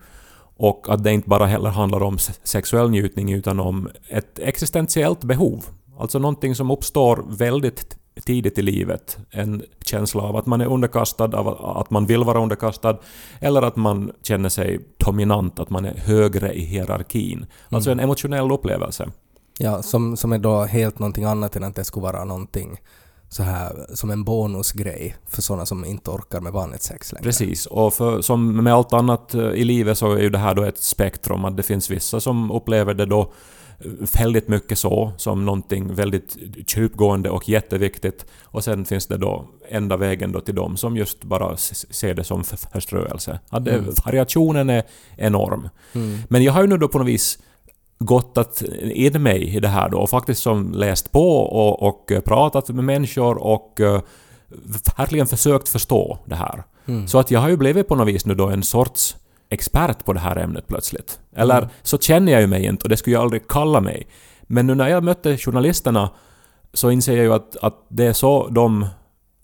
Och 0.57 0.87
att 0.89 1.05
det 1.05 1.13
inte 1.13 1.29
bara 1.29 1.47
heller 1.47 1.71
handlar 1.71 2.03
om 2.03 2.19
se- 2.19 2.33
sexuell 2.45 2.91
njutning 2.91 3.33
utan 3.33 3.61
om 3.61 3.89
ett 4.09 4.39
existentiellt 4.39 5.25
behov. 5.25 5.65
Alltså 5.99 6.19
någonting 6.19 6.55
som 6.55 6.71
uppstår 6.71 7.25
väldigt 7.29 7.97
tidigt 8.25 8.59
i 8.59 8.63
livet. 8.63 9.19
En 9.31 9.63
känsla 9.85 10.23
av 10.23 10.37
att 10.37 10.47
man 10.47 10.61
är 10.61 10.67
underkastad, 10.67 11.25
av 11.25 11.77
att 11.77 11.91
man 11.91 12.07
vill 12.07 12.25
vara 12.25 12.43
underkastad, 12.43 12.97
eller 13.41 13.63
att 13.63 13.77
man 13.77 14.13
känner 14.23 14.49
sig 14.49 14.81
dominant, 14.97 15.61
att 15.61 15.71
man 15.71 15.85
är 15.85 15.95
högre 15.95 16.53
i 16.53 16.65
hierarkin. 16.65 17.47
Alltså 17.69 17.91
en 17.91 18.01
emotionell 18.01 18.53
upplevelse. 18.53 19.11
Ja, 19.59 19.83
som, 19.83 20.17
som 20.17 20.33
är 20.33 20.39
då 20.39 20.65
helt 20.65 20.99
någonting 20.99 21.25
annat 21.25 21.57
än 21.57 21.65
att 21.65 21.77
det 21.77 21.85
skulle 21.85 22.03
vara 22.03 22.25
någonting 22.25 22.81
så 23.29 23.43
här 23.43 23.87
som 23.95 24.11
en 24.11 24.25
bonusgrej 24.25 25.17
för 25.29 25.43
sådana 25.43 25.67
som 25.67 25.85
inte 25.85 26.11
orkar 26.11 26.41
med 26.41 26.53
vanligt 26.53 26.83
sex 26.83 27.13
längre. 27.13 27.25
Precis, 27.25 27.67
och 27.67 27.95
för, 27.95 28.21
som 28.21 28.65
med 28.65 28.75
allt 28.75 28.93
annat 28.93 29.35
eh, 29.35 29.41
i 29.41 29.65
livet 29.65 29.99
så 29.99 30.13
är 30.13 30.23
ju 30.23 30.31
det 30.31 30.39
här 30.39 30.55
då 30.55 30.63
ett 30.63 30.79
spektrum. 30.79 31.45
Att 31.45 31.57
det 31.57 31.63
finns 31.63 31.91
vissa 31.91 32.21
som 32.21 32.51
upplever 32.51 32.95
det 32.95 33.07
då 33.07 33.33
väldigt 34.19 34.49
mycket 34.49 34.79
så, 34.79 35.13
som 35.17 35.45
någonting 35.45 35.95
väldigt 35.95 36.37
djupgående 36.77 37.31
och 37.31 37.49
jätteviktigt. 37.49 38.27
Och 38.43 38.65
sen 38.65 38.85
finns 38.85 39.07
det 39.07 39.17
då 39.17 39.49
enda 39.69 39.97
vägen 39.97 40.33
då 40.33 40.41
till 40.41 40.55
dem 40.55 40.77
som 40.77 40.97
just 40.97 41.25
bara 41.25 41.57
ser 41.57 42.15
det 42.15 42.25
som 42.25 42.45
för- 42.45 42.57
förströelse. 42.57 43.41
Att 43.49 43.65
det, 43.65 43.71
Mm. 43.73 43.95
Variationen 44.05 44.71
är 44.71 44.83
enorm. 45.17 45.69
Mm. 45.93 46.19
Men 46.29 46.43
jag 46.45 46.53
har 46.53 46.61
ju 46.63 46.67
nu 46.69 46.77
då 46.77 46.89
på 46.89 46.99
något 46.99 47.07
vis 47.07 47.39
gottat 47.99 48.63
in 48.83 49.23
mig 49.23 49.57
i 49.57 49.61
det 49.61 49.69
här 49.69 49.89
då 49.89 49.99
och 49.99 50.11
faktiskt 50.11 50.43
som 50.43 50.73
läst 50.73 51.13
på 51.13 51.37
och, 51.37 51.83
och 51.83 52.13
eh, 52.13 52.21
pratat 52.21 52.69
med 52.69 52.85
människor 52.85 53.39
och 53.39 53.81
eh, 53.81 54.01
verkligen 54.97 55.27
försökt 55.27 55.69
förstå 55.69 56.19
det 56.27 56.35
här. 56.35 56.63
Mm. 56.87 57.09
Så 57.09 57.19
att 57.19 57.31
jag 57.31 57.41
har 57.41 57.49
ju 57.49 57.57
blivit 57.57 57.89
på 57.89 57.95
något 57.95 58.09
vis 58.09 58.27
nu 58.27 58.35
då 58.35 58.49
en 58.49 58.63
sorts 58.63 59.17
expert 59.51 60.05
på 60.05 60.13
det 60.13 60.21
här 60.21 60.37
ämnet 60.37 60.67
plötsligt. 60.67 61.21
Eller 61.37 61.59
Mm. 61.59 61.69
så 61.83 61.99
känner 61.99 62.33
jag 62.33 62.41
ju 62.41 62.47
mig 62.47 62.65
inte 62.65 62.83
och 62.85 62.89
det 62.89 62.97
skulle 62.97 63.15
jag 63.17 63.23
aldrig 63.23 63.49
kalla 63.49 63.81
mig. 63.81 64.07
Men 64.43 64.67
nu 64.67 64.75
när 64.75 64.89
jag 64.89 65.05
mötte 65.05 65.37
journalisterna 65.37 66.11
så 66.75 66.91
inser 66.91 67.17
jag 67.17 67.25
ju 67.25 67.33
att, 67.35 67.57
att 67.63 67.75
det 67.89 68.05
är 68.07 68.13
så 68.13 68.49
de 68.49 68.87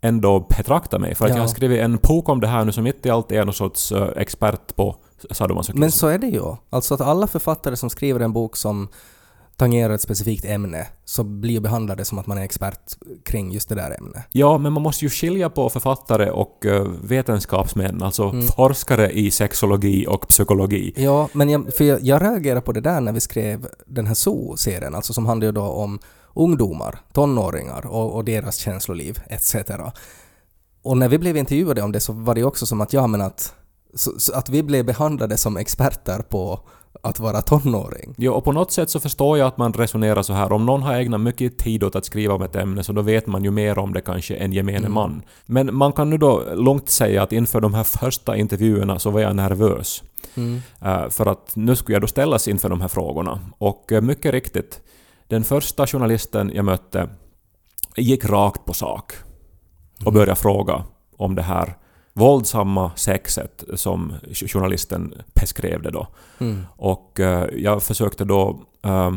ändå 0.01 0.41
betraktar 0.41 0.99
mig. 0.99 1.15
För 1.15 1.25
att 1.25 1.31
Ja. 1.31 1.37
jag 1.37 1.43
har 1.43 1.49
skrivit 1.49 1.81
en 1.81 1.97
bok 1.97 2.29
om 2.29 2.41
det 2.41 2.47
här 2.47 2.65
nu 2.65 2.73
som 2.73 2.85
mitt 2.85 3.07
i 3.07 3.11
allt 3.11 3.33
är 3.33 3.45
någon 3.45 3.55
sorts 3.55 3.93
eh, 3.93 4.09
expert 4.17 4.77
på 4.77 4.97
sadomasochism. 5.31 5.81
Men 5.81 5.91
så 5.91 6.07
är 6.09 6.19
det 6.19 6.27
ju. 6.27 6.43
Alltså 6.71 6.95
att 6.95 7.01
alla 7.01 7.27
författare 7.27 7.77
som 7.77 7.91
skriver 7.91 8.21
en 8.21 8.33
bok 8.33 8.57
som 8.57 8.89
tangerar 9.57 9.95
ett 9.95 10.01
specifikt 10.01 10.45
ämne 10.45 10.87
så 11.05 11.25
blir 11.25 11.61
behandlade 11.61 12.05
som 12.05 12.19
att 12.19 12.27
man 12.27 12.39
är 12.39 12.43
expert 12.43 12.81
kring 13.25 13.53
just 13.53 13.69
det 13.69 13.75
där 13.75 13.97
ämnet. 14.01 14.23
Ja, 14.33 14.59
men 14.59 14.73
man 14.73 14.83
måste 14.83 15.05
ju 15.05 15.11
skilja 15.11 15.51
på 15.51 15.71
författare 15.71 16.31
och 16.31 16.67
eh, 16.67 16.87
vetenskapsmän, 17.03 18.03
alltså 18.03 18.25
Mm. 18.29 18.47
forskare 18.47 19.11
i 19.11 19.31
sexologi 19.31 20.07
och 20.07 20.29
psykologi. 20.29 20.93
Ja, 20.97 21.29
men 21.33 21.49
jag, 21.49 21.75
för 21.75 21.85
jag, 21.85 22.03
jag 22.03 22.23
reagerade 22.23 22.61
på 22.61 22.73
det 22.73 22.81
där 22.81 23.01
när 23.01 23.13
vi 23.13 23.21
skrev 23.21 23.67
den 23.87 24.07
här 24.07 24.15
Zoo-serien, 24.15 24.95
alltså 24.95 25.13
som 25.13 25.27
handlar 25.27 25.47
ju 25.47 25.53
då 25.53 25.63
om 25.63 25.99
ungdomar, 26.35 26.99
tonåringar 27.13 27.87
och, 27.87 28.15
och 28.15 28.25
deras 28.25 28.57
känsloliv 28.57 29.19
etc. 29.29 29.55
Och 30.83 30.97
när 30.97 31.09
vi 31.09 31.19
blev 31.19 31.37
intervjuade 31.37 31.83
om 31.83 31.93
det 31.93 32.01
så 32.01 32.13
var 32.13 32.35
det 32.35 32.45
också 32.45 32.67
som 32.67 32.81
att, 32.81 32.93
ja 32.93 33.07
men 33.07 33.21
att, 33.21 33.55
så, 33.95 34.11
så 34.19 34.33
att 34.33 34.49
vi 34.49 34.63
blev 34.63 34.85
behandlade 34.85 35.37
som 35.37 35.57
experter 35.57 36.19
på 36.19 36.61
att 37.03 37.21
vara 37.21 37.43
tonåring. 37.43 38.15
Ja, 38.17 38.33
och 38.33 38.45
på 38.45 38.53
något 38.53 38.73
sätt 38.73 38.91
så 38.91 39.00
förstår 39.00 39.38
jag 39.38 39.47
att 39.49 39.57
man 39.59 39.73
resonerar 39.73 40.23
så 40.23 40.33
här. 40.33 40.53
Om 40.53 40.67
någon 40.67 40.83
har 40.83 40.95
ägnat 40.95 41.21
mycket 41.21 41.59
tid 41.59 41.83
åt 41.85 41.97
att 41.97 42.05
skriva 42.05 42.35
om 42.35 42.43
ett 42.43 42.57
ämne 42.57 42.85
så 42.85 42.93
då 42.93 43.03
vet 43.03 43.26
man 43.26 43.45
ju 43.45 43.50
mer 43.50 43.79
om 43.79 43.93
det 43.93 44.00
kanske 44.00 44.35
än 44.37 44.53
gemene 44.53 44.79
Mm. 44.79 44.93
man. 44.93 45.23
Men 45.47 45.75
man 45.75 45.93
kan 45.93 46.11
nu 46.11 46.19
då 46.19 46.43
långt 46.55 46.88
säga 46.88 47.23
att 47.23 47.33
inför 47.33 47.61
de 47.61 47.75
här 47.75 47.85
första 47.85 48.37
intervjuerna 48.37 48.99
så 48.99 49.11
var 49.11 49.21
jag 49.21 49.37
nervös. 49.37 50.03
Mm. 50.35 50.61
Eh, 50.85 51.09
För 51.09 51.26
att 51.26 51.57
nu 51.57 51.76
skulle 51.76 51.95
jag 51.95 52.03
då 52.03 52.07
ställas 52.07 52.49
inför 52.49 52.69
de 52.69 52.81
här 52.81 52.88
frågorna. 52.88 53.41
Och 53.59 53.93
eh, 53.93 54.00
mycket 54.00 54.33
riktigt, 54.33 54.81
den 55.29 55.45
första 55.45 55.87
journalisten 55.87 56.50
jag 56.55 56.65
mötte 56.65 57.09
gick 57.97 58.25
rakt 58.25 58.65
på 58.65 58.73
sak 58.73 59.12
och 60.05 60.12
började 60.12 60.35
fråga 60.37 60.85
om 61.17 61.35
det 61.35 61.43
här 61.43 61.76
våldsamma 62.17 62.91
sexet 62.97 63.65
som 63.75 64.13
journalisten 64.33 65.15
beskrev 65.35 65.83
det 65.83 65.91
då. 65.91 66.07
Mm. 66.39 66.67
Och 66.77 67.21
eh, 67.21 67.49
jag 67.57 67.83
försökte 67.83 68.25
då 68.25 68.61
eh, 68.83 69.15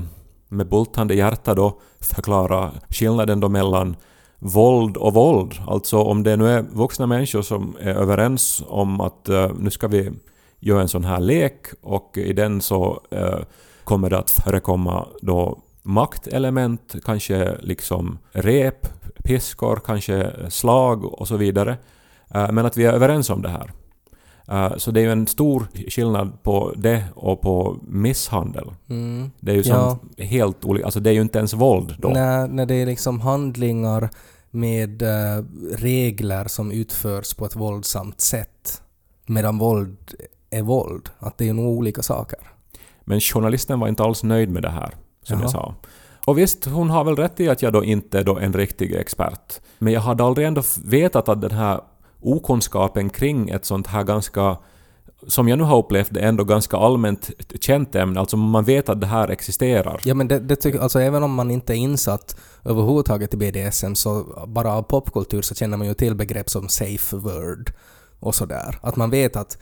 med 0.48 0.70
bultande 0.70 1.15
hjärta 1.15 1.53
då 1.53 1.79
förklara 2.00 2.72
skillnaden 2.89 3.39
då 3.39 3.50
mellan 3.50 3.96
våld 4.39 4.98
och 4.98 5.13
våld. 5.13 5.53
Alltså 5.68 5.98
om 5.98 6.24
det 6.24 6.36
nu 6.36 6.48
är 6.48 6.62
vuxna 6.62 7.08
människor 7.08 7.41
som 7.41 7.75
är 7.79 7.96
överens 7.96 8.63
om 8.68 9.01
att 9.01 9.29
eh, 9.29 9.51
nu 9.60 9.70
ska 9.70 9.88
vi 9.88 10.12
göra 10.60 10.82
en 10.82 10.89
sån 10.89 11.06
här 11.06 11.20
lek 11.20 11.65
och 11.82 12.18
i 12.18 12.34
den 12.34 12.62
så 12.62 13.01
eh, 13.12 13.39
kommer 13.84 14.10
det 14.10 14.18
att 14.18 14.32
förekomma 14.32 15.08
då 15.22 15.60
maktelement, 15.82 16.96
kanske 17.06 17.58
liksom 17.62 18.18
rep, 18.32 18.88
piskor, 19.24 19.82
kanske 19.86 20.32
slag 20.50 21.06
och 21.06 21.27
så 21.27 21.38
vidare. 21.38 21.77
Eh, 22.33 22.51
Men 22.51 22.65
att 22.65 22.77
vi 22.77 22.86
är 22.86 22.93
överens 22.93 23.29
om 23.29 23.41
det 23.41 23.50
här. 23.50 23.71
Eh, 24.48 24.77
Så 24.77 24.91
det 24.91 25.00
är 25.00 25.03
ju 25.03 25.12
en 25.12 25.27
stor 25.27 25.67
skillnad 25.89 26.43
på 26.43 26.74
det 26.77 27.03
och 27.15 27.41
på 27.41 27.77
misshandel. 27.88 28.69
Mm. 28.89 29.31
Det 29.39 29.51
är 29.51 29.55
ju 29.55 29.62
Ja. 29.65 29.98
helt 30.17 30.65
olika, 30.65 30.86
alltså 30.86 31.00
det 31.00 31.09
är 31.09 31.13
ju 31.13 31.21
inte 31.21 31.38
ens 31.38 31.53
våld 31.53 31.95
då. 32.00 32.09
När, 32.09 32.48
när 32.48 32.65
det 32.65 32.75
är 32.75 32.86
liksom 32.86 33.19
handlingar 33.21 34.09
med 34.51 35.01
eh, 35.01 35.43
regler 35.77 36.45
som 36.48 36.71
utförs 36.71 37.33
på 37.33 37.45
ett 37.45 37.55
våldsamt 37.55 38.21
sätt 38.21 38.81
medan 39.25 39.57
våld 39.57 39.98
är 40.50 40.62
våld. 40.62 41.09
Att 41.19 41.38
det 41.38 41.50
är 41.50 41.53
nog 41.53 41.77
olika 41.77 42.01
saker. 42.01 42.39
Men 43.01 43.19
journalisten 43.19 43.79
var 43.79 43.88
inte 43.88 44.03
alls 44.03 44.24
nöjd 44.24 44.50
med 44.50 44.63
det 44.63 44.69
här, 44.69 44.89
som 45.24 45.33
Jaha. 45.38 45.41
jag 45.41 45.51
sa. 45.51 45.75
Och 46.25 46.38
visst, 46.38 46.65
hon 46.65 46.89
har 46.89 47.03
väl 47.03 47.15
rätt 47.15 47.39
i 47.39 47.50
att 47.50 47.62
jag 47.62 47.74
då 47.74 47.83
inte 47.83 48.19
är 48.19 48.24
då 48.24 48.38
en 48.38 48.53
riktig 48.53 48.93
expert. 48.95 49.59
Men 49.79 49.93
jag 49.93 50.01
hade 50.01 50.24
aldrig 50.24 50.48
ändå 50.48 50.62
vetat 50.86 51.29
att 51.29 51.41
den 51.41 51.51
här 51.51 51.81
okunskapen 52.21 53.09
kring 53.09 53.49
ett 53.49 53.65
sånt 53.65 53.88
här 53.88 54.03
ganska 54.03 54.57
som 55.27 55.47
jag 55.47 55.57
nu 55.57 55.63
har 55.63 55.77
upplevt 55.77 56.13
det 56.13 56.19
ändå 56.19 56.43
ganska 56.43 56.77
allmänt 56.77 57.31
känt 57.61 57.95
ämne, 57.95 58.19
alltså 58.19 58.38
man 58.38 58.63
vet 58.63 58.89
att 58.89 59.01
det 59.01 59.07
här 59.07 59.29
existerar. 59.29 60.01
Ja 60.03 60.13
men 60.13 60.27
det, 60.27 60.39
det 60.39 60.55
tycker, 60.55 60.79
alltså 60.79 60.99
även 60.99 61.23
om 61.23 61.33
man 61.33 61.51
inte 61.51 61.73
är 61.73 61.77
insatt 61.77 62.35
överhuvudtaget 62.65 63.33
i 63.33 63.38
BDSM 63.38 63.95
så 63.95 64.23
bara 64.47 64.73
av 64.73 64.81
popkultur 64.81 65.41
så 65.41 65.55
känner 65.55 65.77
man 65.77 65.88
ju 65.88 65.93
till 65.93 66.15
begrepp 66.15 66.49
som 66.49 66.69
safe 66.69 67.15
word 67.15 67.71
och 68.19 68.35
sådär. 68.35 68.79
Att 68.81 68.95
man 68.95 69.09
vet 69.09 69.35
att 69.35 69.57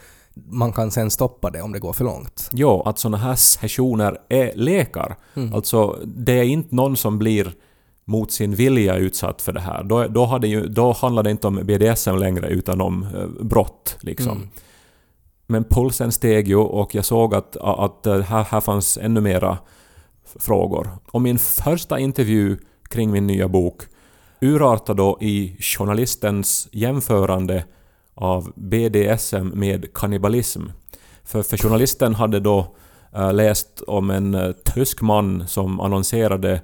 man 0.46 0.74
kan 0.74 0.92
sen 0.92 1.12
stoppa 1.12 1.50
det 1.50 1.62
om 1.62 1.72
det 1.72 1.80
går 1.80 1.94
för 1.94 2.04
långt. 2.04 2.50
Jo, 2.54 2.82
att 2.82 3.00
såna 3.00 3.18
här 3.18 3.36
sessioner 3.36 4.18
är 4.30 4.56
lekar. 4.56 5.16
Mm. 5.36 5.54
Alltså, 5.54 6.00
det 6.06 6.34
är 6.34 6.44
inte 6.44 6.76
någon 6.76 6.98
som 6.98 7.20
blir 7.20 7.54
mot 8.08 8.32
sin 8.32 8.56
vilja 8.56 8.96
utsatt 8.96 9.42
för 9.42 9.54
det 9.54 9.60
här. 9.60 9.84
Då, 9.84 10.08
då, 10.08 10.26
hade 10.26 10.48
ju, 10.48 10.68
då 10.68 10.92
handlar 10.92 11.24
det 11.24 11.32
inte 11.32 11.48
om 11.48 11.56
BDSM 11.64 12.16
längre 12.16 12.48
utan 12.48 12.82
om 12.82 13.04
eh, 13.04 13.46
brott. 13.46 13.98
Liksom. 14.00 14.38
Mm. 14.38 14.50
Men 15.48 15.64
pulsen 15.64 16.12
steg 16.12 16.48
ju 16.48 16.56
och 16.56 16.96
jag 16.96 17.06
såg 17.06 17.36
att, 17.36 17.58
att 17.58 18.06
eh, 18.06 18.20
här, 18.20 18.44
här 18.44 18.62
fanns 18.62 18.98
ännu 18.98 19.22
mera 19.22 19.58
frågor. 20.36 20.90
Och 21.12 21.22
min 21.22 21.40
första 21.40 22.00
intervju 22.00 22.58
kring 22.90 23.12
min 23.12 23.28
nya 23.28 23.48
bok 23.48 23.84
urartade 24.42 24.98
då 24.98 25.18
i 25.22 25.58
journalistens 25.60 26.70
jämförande 26.72 27.64
av 28.14 28.52
BDSM 28.56 29.48
med 29.54 29.94
kannibalism. 29.94 30.62
För, 31.24 31.44
för 31.44 31.58
journalisten 31.58 32.16
hade 32.16 32.40
då 32.40 32.76
eh, 33.16 33.34
läst 33.34 33.82
om 33.88 34.10
en 34.10 34.36
eh, 34.36 34.52
tysk 34.52 35.02
man 35.02 35.48
som 35.48 35.80
annonserade 35.80 36.62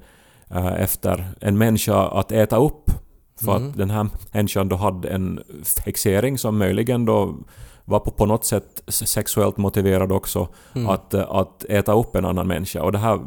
efter 0.61 1.25
en 1.41 1.57
människa 1.57 2.07
att 2.07 2.31
äta 2.31 2.57
upp. 2.57 2.91
För 3.41 3.55
Mm. 3.55 3.69
att 3.69 3.77
den 3.77 3.89
här 3.89 4.07
människan 4.31 4.69
då 4.69 4.75
hade 4.75 5.09
en 5.09 5.43
fixering 5.85 6.37
som 6.37 6.57
möjligen 6.57 7.05
då 7.05 7.35
var 7.85 7.99
på, 7.99 8.11
på 8.11 8.25
något 8.25 8.45
sätt 8.45 8.83
sexuellt 8.87 9.57
motiverad 9.57 10.11
också. 10.11 10.47
Mm. 10.75 10.89
Att, 10.89 11.13
eh, 11.13 11.31
att 11.31 11.63
äta 11.69 11.93
upp 11.93 12.15
en 12.15 12.25
annan 12.25 12.47
människa. 12.47 12.81
Och 12.83 12.91
det 12.91 12.97
här 12.97 13.19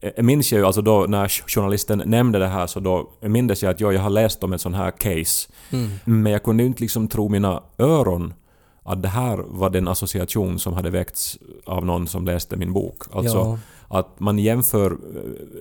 eh, 0.00 0.22
minns 0.22 0.52
jag 0.52 0.58
ju 0.58 0.66
alltså 0.66 0.82
då 0.82 1.06
när 1.08 1.28
journalisten 1.28 2.02
nämnde 2.06 2.38
det 2.38 2.46
här 2.48 2.66
så 2.66 2.80
då 2.80 3.10
minns 3.20 3.62
jag 3.62 3.70
att 3.70 3.80
ja, 3.80 3.92
jag 3.92 4.00
har 4.00 4.10
läst 4.10 4.44
om 4.44 4.52
en 4.52 4.58
sån 4.58 4.74
här 4.74 4.90
case. 4.90 5.48
Mm. 5.70 5.90
Men 6.04 6.32
jag 6.32 6.42
kunde 6.42 6.64
inte 6.64 6.82
liksom 6.82 7.08
tro 7.08 7.28
mina 7.28 7.62
öron 7.78 8.34
att 8.82 9.02
det 9.02 9.08
här 9.08 9.36
var 9.46 9.70
den 9.70 9.88
association 9.88 10.58
som 10.58 10.72
hade 10.72 10.90
väckts 10.90 11.38
av 11.66 11.84
någon 11.86 12.06
som 12.06 12.24
läste 12.24 12.56
min 12.56 12.72
bok. 12.72 13.02
Alltså 13.12 13.38
ja. 13.38 13.58
Att 13.88 14.20
man 14.20 14.38
jämför 14.38 14.90
eh, 14.90 14.98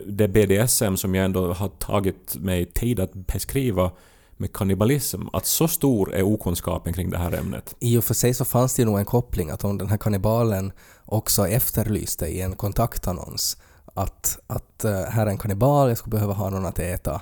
det 0.07 0.27
BDSM 0.27 0.95
som 0.95 1.15
jag 1.15 1.25
ändå 1.25 1.53
har 1.53 1.67
tagit 1.67 2.35
mig 2.35 2.65
tid 2.65 2.99
att 2.99 3.13
beskriva 3.13 3.91
med 4.37 4.53
kannibalism. 4.53 5.21
Att 5.33 5.45
så 5.45 5.67
stor 5.67 6.13
är 6.13 6.23
okunskapen 6.23 6.93
kring 6.93 7.09
det 7.09 7.17
här 7.17 7.31
ämnet. 7.31 7.75
I 7.79 7.97
och 7.97 8.03
för 8.03 8.13
sig 8.13 8.33
så 8.33 8.45
fanns 8.45 8.75
det 8.75 8.81
ju 8.81 8.85
nog 8.85 8.99
en 8.99 9.05
koppling 9.05 9.49
att 9.49 9.63
om 9.63 9.77
den 9.77 9.89
här 9.89 9.97
kannibalen 9.97 10.71
också 11.05 11.47
efterlyste 11.47 12.25
i 12.25 12.41
en 12.41 12.55
kontaktannons 12.55 13.57
att, 13.93 14.39
att 14.47 14.83
eh, 14.83 15.01
här 15.01 15.25
är 15.25 15.29
en 15.29 15.37
kannibal, 15.37 15.89
jag 15.89 15.97
skulle 15.97 16.11
behöva 16.11 16.33
ha 16.33 16.49
någon 16.49 16.65
att 16.65 16.79
äta 16.79 17.21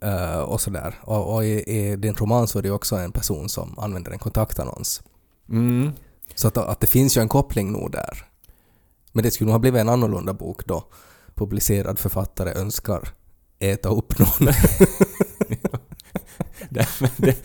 eh, 0.00 0.38
och 0.40 0.60
sådär. 0.60 0.94
Och, 1.02 1.34
och 1.34 1.44
i, 1.44 1.62
i 1.62 1.96
din 1.96 2.14
roman 2.14 2.48
så 2.48 2.58
är 2.58 2.62
det 2.62 2.68
ju 2.68 2.74
också 2.74 2.96
en 2.96 3.12
person 3.12 3.48
som 3.48 3.78
använder 3.78 4.12
en 4.12 4.18
kontaktannons. 4.18 5.02
Mm. 5.48 5.90
Så 6.34 6.48
att, 6.48 6.56
att 6.56 6.80
det 6.80 6.86
finns 6.86 7.16
ju 7.16 7.20
en 7.20 7.28
koppling 7.28 7.72
nog 7.72 7.92
där. 7.92 8.29
Men 9.12 9.24
det 9.24 9.30
skulle 9.30 9.46
nog 9.46 9.54
ha 9.54 9.58
blivit 9.58 9.80
en 9.80 9.88
annorlunda 9.88 10.32
bok 10.34 10.66
då 10.66 10.84
publicerad 11.34 11.98
författare 11.98 12.50
önskar 12.60 13.08
äta 13.58 13.88
upp 13.88 14.18
någon. 14.18 14.48
Det, 16.68 16.86
men, 17.00 17.10
det, 17.16 17.36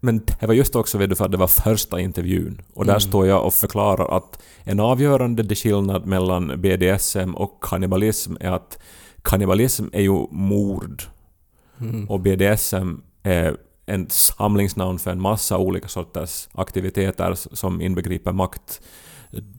men 0.00 0.18
det 0.40 0.46
var 0.46 0.54
just 0.54 0.76
också 0.76 0.98
vet 0.98 1.18
för 1.18 1.24
att 1.24 1.30
det 1.30 1.36
var 1.36 1.46
första 1.46 2.00
intervjun. 2.00 2.62
Och 2.74 2.84
där 2.84 2.92
Mm. 2.92 3.00
står 3.00 3.26
jag 3.26 3.46
och 3.46 3.54
förklarar 3.54 4.16
att 4.16 4.42
en 4.64 4.80
avgörande 4.80 5.54
skillnad 5.54 6.06
mellan 6.06 6.60
BDSM 6.60 7.34
och 7.34 7.58
kannibalism 7.64 8.34
är 8.40 8.50
att 8.50 8.78
kannibalism 9.22 9.84
är 9.92 10.00
ju 10.02 10.26
mord 10.30 11.02
Mm. 11.80 12.10
och 12.10 12.20
BDSM 12.20 12.94
är 13.22 13.56
en 13.86 14.10
samlingsnamn 14.10 14.98
för 14.98 15.10
en 15.10 15.20
massa 15.20 15.58
olika 15.58 15.88
sorters 15.88 16.48
aktiviteter 16.52 17.34
som 17.34 17.80
inbegriper 17.80 18.32
makt, 18.32 18.80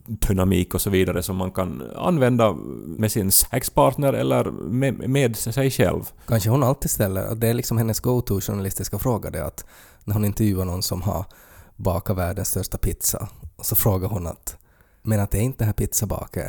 dynamik 0.06 0.74
och 0.74 0.82
så 0.82 0.89
vidare 0.89 1.24
som 1.24 1.36
man 1.36 1.51
kan 1.51 1.84
använda 1.96 2.53
med 2.86 3.12
sin 3.12 3.32
sexpartner 3.32 4.13
eller 4.13 4.51
med, 4.51 5.10
med 5.10 5.36
sig 5.36 5.72
själv. 5.72 6.12
Kanske 6.27 6.50
hon 6.50 6.63
alltid 6.63 6.92
ställer, 6.92 7.36
det 7.36 7.48
är 7.48 7.53
liksom 7.53 7.77
hennes 7.77 8.00
go-to 8.00 8.42
journalistiska 8.42 9.00
fråga 9.00 9.30
det 9.30 9.46
att 9.46 9.65
när 10.03 10.13
hon 10.13 10.25
intervjuar 10.25 10.65
någon 10.65 10.84
som 10.84 11.01
har 11.01 11.25
bakat 11.75 12.18
världens 12.18 12.48
största 12.48 12.77
pizza 12.77 13.27
och 13.56 13.65
så 13.65 13.75
frågar 13.75 14.08
hon 14.10 14.27
att 14.27 14.58
men 15.01 15.20
att 15.20 15.32
det 15.32 15.38
är 15.38 15.42
inte 15.42 15.58
det 15.58 15.65
här 15.65 15.74
pizzabaket 15.74 16.48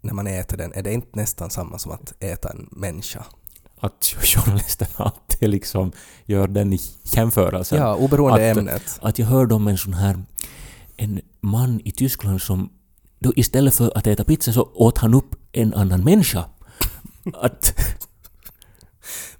när 0.00 0.14
man 0.14 0.26
äter 0.26 0.56
den, 0.56 0.72
är 0.72 0.82
det 0.82 0.92
inte 0.92 1.08
nästan 1.12 1.50
samma 1.50 1.78
som 1.78 1.92
att 1.92 2.12
äta 2.20 2.50
en 2.50 2.68
människa? 2.70 3.24
att 3.80 4.14
journalisten 4.22 4.88
alltid 4.96 5.48
liksom 5.50 5.92
gör 6.24 6.48
den 6.48 6.78
jämförelsen. 7.02 7.78
Ja, 7.78 7.94
oberoende 7.96 8.50
att- 8.50 8.56
ämnet. 8.56 8.98
att 9.02 9.18
jag 9.18 9.26
hörde 9.26 9.54
om 9.54 9.68
en 9.68 9.78
sån 9.78 9.94
här 9.94 10.22
en 10.98 11.20
man 11.40 11.80
i 11.84 11.90
Tyskland 11.90 12.42
som 12.42 12.70
då 13.18 13.32
istället 13.36 13.74
för 13.74 13.98
att 13.98 14.06
äta 14.06 14.24
pizza 14.24 14.52
så 14.52 14.62
åt 14.62 14.98
han 14.98 15.14
upp 15.14 15.34
en 15.52 15.74
annan 15.74 16.04
människa. 16.04 16.44
Att, 17.34 17.74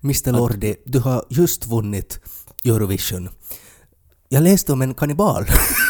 Mr 0.04 0.32
Lordi, 0.32 0.76
du 0.86 0.98
har 0.98 1.24
just 1.30 1.66
vunnit 1.66 2.20
Eurovision. 2.64 3.28
Jag 4.28 4.42
läste 4.42 4.72
om 4.72 4.82
en 4.82 4.94
kannibal. 4.94 5.44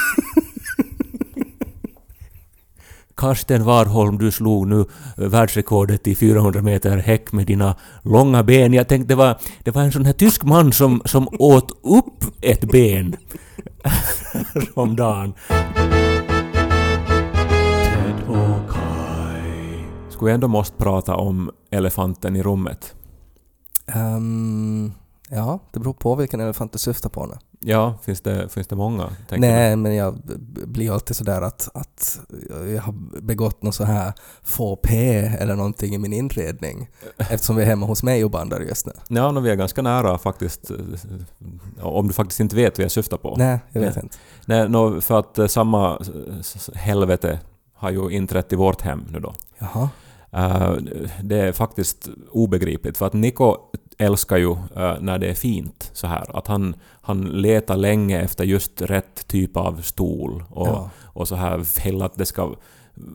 Karsten 3.18 3.64
Warholm, 3.64 4.18
du 4.18 4.30
slog 4.30 4.68
nu 4.68 4.84
världsrekordet 5.16 6.06
i 6.06 6.14
400 6.14 6.62
meter 6.62 6.96
häck 6.96 7.32
med 7.32 7.46
dina 7.46 7.76
långa 8.02 8.42
ben. 8.42 8.72
Jag 8.72 8.88
tänkte 8.88 9.12
det 9.12 9.16
var, 9.16 9.38
det 9.64 9.70
var 9.70 9.82
en 9.82 9.92
sån 9.92 10.04
här 10.04 10.12
tysk 10.12 10.44
man 10.44 10.72
som, 10.72 11.02
som 11.04 11.28
åt 11.38 11.70
upp 11.70 12.24
ett 12.42 12.70
ben 12.70 13.16
om 14.74 14.96
dagen. 14.96 15.34
Ted 17.84 18.28
och 18.28 18.70
Kai. 18.70 19.84
Skulle 20.10 20.30
jag 20.30 20.34
ändå 20.34 20.48
måste 20.48 20.76
prata 20.76 21.16
om 21.16 21.50
elefanten 21.70 22.36
i 22.36 22.42
rummet. 22.42 22.94
Ehm, 23.86 24.92
ja, 25.28 25.58
det 25.72 25.80
beror 25.80 25.94
på 25.94 26.14
vilken 26.14 26.40
elefant 26.40 26.72
du 26.72 26.78
syftar 26.78 27.10
på 27.10 27.26
nu. 27.26 27.34
Ja, 27.60 27.98
finns 28.02 28.20
det, 28.20 28.48
finns 28.48 28.66
det 28.66 28.76
många? 28.76 29.10
Nej, 29.30 29.76
men 29.76 29.94
jag 29.94 30.18
blir 30.66 30.92
alltid 30.92 31.16
sådär 31.16 31.42
att, 31.42 31.68
att 31.74 32.20
jag 32.74 32.82
har 32.82 32.94
begått 33.20 33.62
något 33.62 33.74
så 33.74 33.84
här 33.84 34.12
faux 34.42 34.82
P 34.88 35.16
eller 35.18 35.56
någonting 35.56 35.94
i 35.94 35.98
min 35.98 36.12
inredning. 36.12 36.88
Eftersom 37.16 37.56
vi 37.56 37.62
är 37.62 37.66
hemma 37.66 37.86
hos 37.86 38.02
mig 38.02 38.24
och 38.24 38.30
bandar 38.30 38.60
just 38.60 38.86
nu. 38.86 38.92
du? 39.08 39.16
Ja, 39.16 39.30
no, 39.30 39.40
vi 39.40 39.50
är 39.50 39.54
ganska 39.54 39.82
nära 39.82 40.18
faktiskt. 40.18 40.70
Om 41.80 42.08
du 42.08 42.14
faktiskt 42.14 42.40
inte 42.40 42.56
vet 42.56 42.78
vad 42.78 42.84
jag 42.84 42.92
syftar 42.92 43.16
på. 43.16 43.34
Nej, 43.38 43.58
jag 43.72 43.80
vet 43.80 43.94
Nej. 43.94 44.04
inte. 44.04 44.16
Nej, 44.46 44.68
no, 44.68 45.00
för 45.00 45.18
att 45.18 45.38
eh, 45.38 45.46
samma 45.46 46.02
helvete 46.74 47.40
har 47.74 47.90
ju 47.90 48.10
inträtt 48.10 48.52
i 48.52 48.56
vårt 48.56 48.82
hem 48.82 49.04
nu 49.12 49.20
då. 49.20 49.34
Jaha. 49.58 49.88
Eh, 50.32 50.72
det 51.22 51.40
är 51.40 51.52
faktiskt 51.52 52.08
obegripligt 52.30 52.98
för 52.98 53.06
att 53.06 53.12
Niko 53.12 53.56
älskar 53.98 54.36
ju 54.36 54.50
eh, 54.52 54.94
när 55.00 55.18
det 55.18 55.26
är 55.30 55.34
fint 55.34 55.90
så 55.92 56.06
här. 56.06 56.36
Att 56.36 56.46
han, 56.46 56.74
han 57.00 57.20
letar 57.24 57.76
länge 57.76 58.20
efter 58.22 58.44
just 58.44 58.80
rätt 58.82 59.26
typ 59.28 59.56
av 59.56 59.80
stol 59.82 60.44
och, 60.50 60.66
Ja. 60.68 60.90
och 61.04 61.28
så 61.28 61.34
här 61.36 61.84
vill 61.84 62.02
att 62.02 62.14
det 62.16 62.26
ska 62.26 62.54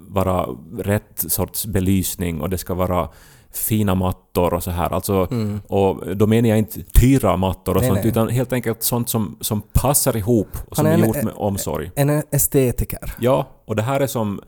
vara 0.07 0.45
rätt 0.77 1.25
sorts 1.27 1.65
belysning 1.65 2.41
och 2.41 2.49
det 2.49 2.57
ska 2.57 2.73
vara 2.73 3.09
fina 3.51 3.95
mattor 3.95 4.53
och 4.53 4.63
så 4.63 4.71
här. 4.71 4.93
Alltså, 4.93 5.27
Mm. 5.31 5.61
och 5.67 6.17
då 6.17 6.27
menar 6.27 6.49
jag 6.49 6.57
inte 6.57 6.81
tyra 6.83 7.37
mattor 7.37 7.75
och 7.75 7.81
Nej, 7.81 7.89
sånt 7.89 7.99
nej. 8.01 8.07
utan 8.09 8.29
helt 8.29 8.53
enkelt 8.53 8.83
sånt 8.83 9.09
som, 9.09 9.37
som 9.41 9.61
passar 9.73 10.17
ihop 10.17 10.47
och 10.69 10.75
som 10.75 10.85
Han 10.85 10.93
är, 10.93 10.97
är 10.97 11.01
en- 11.01 11.07
gjort 11.07 11.23
med 11.23 11.33
omsorg. 11.37 11.91
En 11.95 12.23
estetiker. 12.31 13.13
Ja, 13.19 13.47
och 13.65 13.75
det 13.75 13.81
här 13.81 13.99
är 13.99 14.07
som... 14.07 14.41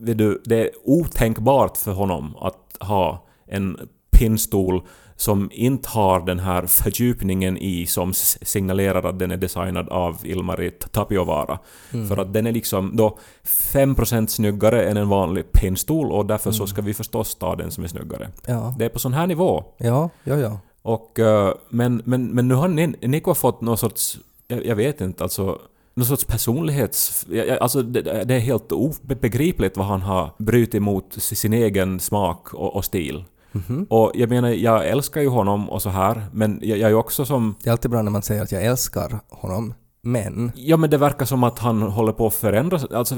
Vet 0.00 0.18
du, 0.18 0.42
det 0.44 0.60
är 0.60 0.70
otänkbart 0.84 1.76
för 1.76 1.92
honom 1.92 2.36
att 2.40 2.76
ha 2.88 3.26
en 3.46 3.78
pinnstol 4.12 4.82
som 5.16 5.50
inte 5.52 5.88
har 5.88 6.20
den 6.20 6.38
här 6.38 6.66
fördjupningen 6.66 7.58
i 7.58 7.86
som 7.86 8.12
signalerar 8.42 9.02
att 9.02 9.18
den 9.18 9.30
är 9.30 9.36
designad 9.36 9.88
av 9.88 10.16
Ilmari 10.22 10.70
Tapiovaara. 10.70 11.58
Mm. 11.92 12.08
För 12.08 12.16
att 12.16 12.32
den 12.32 12.46
är 12.46 12.52
liksom 12.52 12.96
då 12.96 13.18
5% 13.44 14.26
snyggare 14.26 14.84
än 14.84 14.96
en 14.96 15.08
vanlig 15.08 15.52
pinnstol 15.52 16.12
och 16.12 16.26
därför 16.26 16.50
så 16.50 16.66
ska 16.66 16.82
vi 16.82 16.94
förstås 16.94 17.34
ta 17.34 17.56
den 17.56 17.70
som 17.70 17.84
är 17.84 17.88
snyggare. 17.88 18.28
Ja. 18.46 18.74
Det 18.78 18.84
är 18.84 18.88
på 18.88 18.98
sån 18.98 19.12
här 19.12 19.26
nivå. 19.26 19.64
Ja, 19.78 20.10
ja, 20.24 20.36
ja. 20.36 20.58
Och, 20.82 21.18
eh, 21.18 21.54
men, 21.68 22.02
men, 22.04 22.26
men 22.26 22.48
nu 22.48 22.54
har 22.54 22.68
Ni- 22.68 22.96
Nico 23.00 23.34
fått 23.34 23.60
någon 23.60 23.78
sorts, 23.78 24.18
jag, 24.48 24.66
jag 24.66 24.76
vet 24.76 25.00
inte, 25.00 25.22
alltså 25.22 25.58
någon 25.94 26.06
sorts 26.06 26.24
personlighets... 26.24 27.26
Alltså 27.60 27.82
det, 27.82 28.24
det 28.24 28.34
är 28.34 28.38
helt 28.38 28.72
obegripligt 28.72 29.76
vad 29.76 29.86
han 29.86 30.02
har 30.02 30.30
brutit 30.38 30.82
mot 30.82 31.12
sin 31.12 31.52
egen 31.52 32.00
smak 32.00 32.54
och, 32.54 32.76
och 32.76 32.84
stil. 32.84 33.24
Mhm. 33.52 33.86
Och 33.90 34.12
jag 34.14 34.28
menar, 34.28 34.48
jag 34.48 34.88
älskar 34.88 35.20
ju 35.20 35.28
honom 35.28 35.70
och 35.70 35.82
så 35.82 35.88
här, 35.88 36.26
men 36.32 36.58
jag, 36.62 36.78
jag 36.78 36.86
är 36.86 36.90
ju 36.90 36.94
också 36.96 37.24
som... 37.24 37.54
Det 37.62 37.70
är 37.70 37.72
alltid 37.72 37.90
bra 37.90 38.02
när 38.02 38.10
man 38.10 38.22
säger 38.22 38.42
att 38.42 38.52
jag 38.52 38.64
älskar 38.64 39.20
honom, 39.28 39.74
men... 40.02 40.52
Ja 40.54 40.76
men 40.76 40.90
det 40.90 40.98
verkar 40.98 41.26
som 41.26 41.44
att 41.44 41.58
han 41.58 41.82
håller 41.82 42.12
på 42.12 42.26
att 42.26 42.34
förändras. 42.34 42.84
Alltså, 42.84 43.16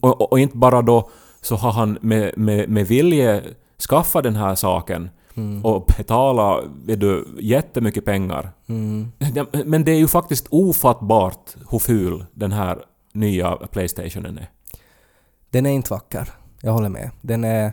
och, 0.00 0.20
och, 0.20 0.32
och 0.32 0.40
inte 0.40 0.56
bara 0.56 0.82
då 0.82 1.10
så 1.40 1.56
har 1.56 1.72
han 1.72 1.98
med, 2.00 2.38
med, 2.38 2.68
med 2.68 2.86
vilje 2.86 3.42
skaffat 3.88 4.24
den 4.24 4.36
här 4.36 4.54
saken 4.54 5.08
Mm. 5.34 5.64
och 5.64 5.84
betala 5.98 6.60
vet 6.84 7.00
du, 7.00 7.26
jättemycket 7.40 8.04
pengar. 8.04 8.50
Mm. 8.66 9.12
Men 9.64 9.84
det 9.84 9.92
är 9.92 9.98
ju 9.98 10.08
faktiskt 10.08 10.46
ofattbart 10.50 11.56
hur 11.70 11.78
ful 11.78 12.24
den 12.34 12.52
här 12.52 12.78
nya 13.12 13.56
Playstationen 13.56 14.38
är. 14.38 14.50
Den 15.50 15.66
är 15.66 15.70
inte 15.70 15.90
vacker. 15.90 16.28
Jag 16.62 16.72
håller 16.72 16.88
med. 16.88 17.10
Den 17.20 17.44
är... 17.44 17.72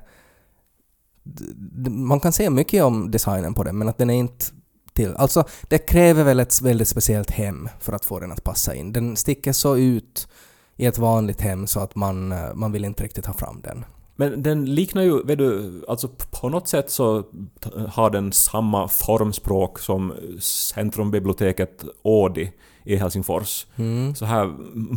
Man 1.89 2.19
kan 2.19 2.31
säga 2.31 2.49
mycket 2.49 2.83
om 2.83 3.11
designen 3.11 3.53
på 3.53 3.63
den, 3.63 3.77
men 3.77 3.89
att 3.89 3.97
den 3.97 4.09
är 4.09 4.19
inte 4.19 4.45
till... 4.93 5.15
Alltså, 5.15 5.43
det 5.67 5.77
kräver 5.77 6.23
väl 6.23 6.39
ett 6.39 6.61
väldigt 6.61 6.87
speciellt 6.87 7.31
hem 7.31 7.69
för 7.79 7.93
att 7.93 8.05
få 8.05 8.19
den 8.19 8.31
att 8.31 8.43
passa 8.43 8.75
in. 8.75 8.93
Den 8.93 9.15
sticker 9.15 9.53
så 9.53 9.77
ut 9.77 10.27
i 10.75 10.85
ett 10.85 10.97
vanligt 10.97 11.41
hem 11.41 11.67
så 11.67 11.79
att 11.79 11.95
man, 11.95 12.31
eh, 12.31 12.53
man 12.53 12.71
vill 12.71 12.85
inte 12.85 13.03
riktigt 13.03 13.25
ha 13.25 13.33
fram 13.33 13.61
den. 13.61 13.85
Men 14.15 14.43
den 14.43 14.65
liknar 14.65 15.03
ju, 15.03 15.23
vet 15.23 15.37
du, 15.37 15.83
alltså 15.87 16.09
på 16.41 16.49
något 16.49 16.67
sätt 16.67 16.89
så 16.89 17.23
har 17.89 18.09
den 18.09 18.31
samma 18.31 18.87
formspråk 18.87 19.79
som 19.79 20.13
Centrumbiblioteket 20.39 21.83
Ådi 22.03 22.51
i 22.87 22.95
Helsingfors. 22.95 23.65
Mm. 23.75 24.15
Så 24.15 24.25
här 24.25 24.53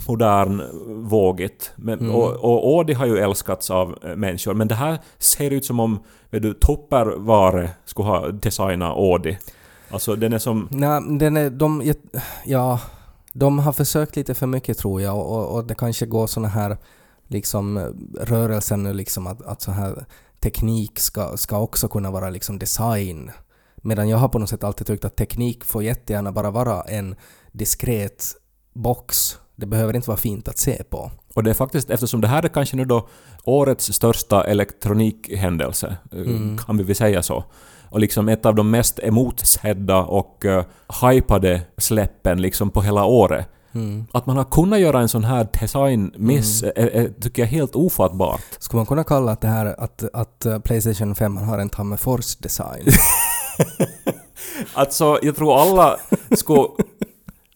modern, 0.09 0.63
vågigt. 1.09 1.73
Men, 1.77 2.11
och, 2.11 2.31
och 2.31 2.69
Ådi 2.69 2.93
har 2.93 3.07
ju 3.07 3.19
älskats 3.19 3.71
av 3.71 3.99
eh, 4.03 4.17
människor, 4.17 4.55
men 4.55 4.69
det 4.69 4.75
här 4.75 4.99
ser 5.19 5.51
ut 5.51 5.65
som 5.65 5.81
om, 5.81 5.99
vet 6.31 6.43
du, 6.43 6.55
Tupperware 6.55 7.71
skulle 7.85 8.09
ha 8.09 8.29
designat 8.29 8.97
Ådi. 8.97 9.39
Alltså 9.91 10.17
den 10.17 10.33
är 10.33 10.39
som... 10.39 10.69
Nej, 10.71 11.03
den 11.19 11.37
är, 11.37 11.51
de, 11.51 11.95
ja, 12.45 12.81
de 13.33 13.59
har 13.59 13.73
försökt 13.73 14.17
lite 14.17 14.35
för 14.35 14.47
mycket 14.47 14.79
tror 14.79 15.03
jag 15.03 15.19
och, 15.19 15.55
och 15.55 15.65
det 15.65 15.75
kanske 15.75 16.07
går 16.07 16.27
såna 16.27 16.49
här 16.49 16.77
liksom 17.27 17.95
rörelser 18.21 18.77
nu 18.77 18.93
liksom 18.93 19.27
att, 19.27 19.43
att 19.43 19.63
så 19.63 19.71
här 19.71 20.05
teknik 20.41 20.99
ska, 20.99 21.37
ska 21.37 21.59
också 21.59 21.89
kunna 21.89 22.11
vara 22.11 22.31
liksom 22.31 22.59
design. 22.59 23.31
Medan 23.77 24.09
jag 24.09 24.19
har 24.19 24.29
på 24.29 24.39
något 24.39 24.49
sätt 24.49 24.65
alltid 24.65 24.87
tyckt 24.87 25.05
att 25.05 25.17
teknik 25.17 25.65
får 25.65 25.83
jättegärna 25.83 26.33
bara 26.33 26.51
vara 26.51 26.83
en 26.83 27.17
diskret 27.53 28.25
box. 28.75 29.39
Det 29.57 29.67
behöver 29.67 29.97
inte 29.97 30.09
vara 30.09 30.19
fint 30.19 30.49
att 30.49 30.59
se 30.59 30.83
på. 30.85 31.11
Och 31.35 31.43
det 31.43 31.51
är 31.51 31.55
faktiskt, 31.55 31.91
eftersom 31.91 32.21
det 32.21 32.29
här 32.29 32.43
är 32.43 32.49
kanske 32.49 32.77
nu 32.77 32.85
då 32.85 33.09
årets 33.45 33.93
största 33.93 34.45
elektronikhändelse, 34.45 35.97
eh, 36.13 36.65
kan 36.67 36.77
vi 36.77 36.85
väl 36.85 36.97
säga 36.97 37.23
så. 37.23 37.45
Och 37.91 38.01
liksom 38.01 38.29
ett 38.29 38.47
av 38.47 38.55
de 38.55 38.71
mest 38.71 38.99
emotsedda 38.99 39.99
och 39.99 40.45
uh, 40.45 40.63
hypade 41.11 41.63
släppen 41.79 42.43
liksom 42.43 42.71
på 42.71 42.83
hela 42.83 43.05
året. 43.05 43.49
Att 44.13 44.27
man 44.27 44.37
har 44.37 44.45
kunnat 44.45 44.81
göra 44.81 45.01
en 45.01 45.09
sån 45.09 45.25
här 45.25 45.49
designmiss 45.61 46.63
är, 46.63 46.73
är, 46.77 47.09
tycker 47.21 47.43
jag 47.43 47.47
är 47.47 47.53
helt 47.53 47.77
ofattbart. 47.77 48.41
Skulle 48.59 48.79
man 48.79 48.87
kunna 48.87 49.05
kalla 49.05 49.33
att 49.33 49.41
det 49.41 49.49
här 49.49 49.75
att, 49.79 50.05
att 50.13 50.47
eh, 50.47 50.59
Playstation 50.59 51.15
5 51.15 51.37
har 51.37 51.59
en 51.59 51.69
Tammerfors-design? 51.69 52.87
Alltså, 54.75 55.19
jag 55.23 55.37
tror 55.37 55.61
alla 55.63 55.97
skulle... 56.31 56.69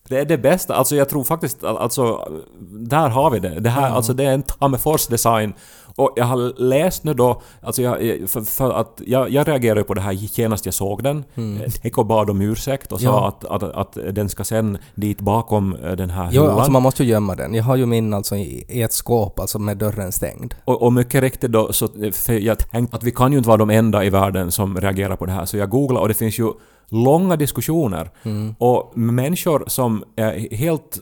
Det 0.09 0.19
är 0.19 0.25
det 0.25 0.39
bästa. 0.39 0.75
Alltså 0.75 0.97
jag 0.97 1.09
tror 1.09 1.25
faktiskt 1.25 1.65
att 1.65 1.77
alltså, 1.77 2.29
där 2.71 3.09
har 3.09 3.31
vi 3.31 3.39
det. 3.39 3.61
Det 3.61 3.71
här, 3.71 3.91
alltså 3.91 4.13
det 4.13 4.25
är 4.25 4.33
en 4.33 4.43
Tammerfors 4.43 5.07
design. 5.07 5.55
Och 5.97 6.13
jag 6.17 6.25
har 6.25 6.61
läst 6.61 7.05
nu 7.05 7.15
då, 7.15 7.43
alltså 7.63 7.83
jag, 7.83 7.97
för, 8.31 8.41
för 8.41 8.73
att 8.73 9.01
jag, 9.07 9.31
jag 9.31 9.49
reagerade 9.49 9.85
på 9.85 9.95
det 9.95 10.01
här 10.01 10.13
genast 10.13 10.65
jag 10.65 10.75
såg 10.75 11.03
den. 11.03 11.25
Eko 11.83 12.05
bad 12.05 12.31
om 12.31 12.41
ursäkt 12.41 12.93
och 12.93 13.01
sa 13.01 13.07
Ja. 13.07 13.29
att, 13.29 13.45
att, 13.45 13.63
att 13.63 14.15
den 14.15 14.29
ska 14.29 14.45
sen 14.45 14.79
dit 14.95 15.21
bakom 15.21 15.77
eh, 15.77 15.93
den 15.93 16.11
här 16.11 16.29
jo, 16.33 16.43
hyllan. 16.43 16.57
alltså 16.57 16.73
man 16.73 16.83
måste 16.83 17.05
ju 17.05 17.11
gömma 17.11 17.35
den. 17.35 17.55
Jag 17.55 17.65
har 17.65 17.77
ju 17.77 17.87
min 17.87 18.15
alltså 18.15 18.37
i, 18.37 18.65
i 18.69 18.83
ett 18.83 18.93
skåp, 18.93 19.41
alltså 19.41 19.59
med 19.59 19.77
dörren 19.77 20.13
stängd. 20.13 20.55
Och, 20.65 20.83
och 20.83 20.93
mycket 20.93 21.21
riktigt 21.21 21.53
då, 21.53 21.73
så, 21.73 21.89
för 22.13 22.33
jag 22.33 22.71
tänkte 22.71 22.97
att 22.97 23.03
vi 23.03 23.11
kan 23.11 23.33
ju 23.33 23.39
inte 23.39 23.49
vara 23.49 23.59
de 23.59 23.71
enda 23.71 24.05
i 24.05 24.11
världen 24.11 24.53
som 24.53 24.81
reagerar 24.81 25.17
på 25.17 25.27
det 25.27 25.33
här, 25.33 25.45
så 25.45 25.57
jag 25.57 25.71
googlade 25.71 26.03
och 26.03 26.09
det 26.09 26.15
finns 26.15 26.39
ju 26.39 26.53
långa 26.89 27.37
diskussioner. 27.37 28.11
Och 28.59 28.99
människor 28.99 29.65
som 29.67 30.05
är 30.17 30.57
helt 30.57 30.99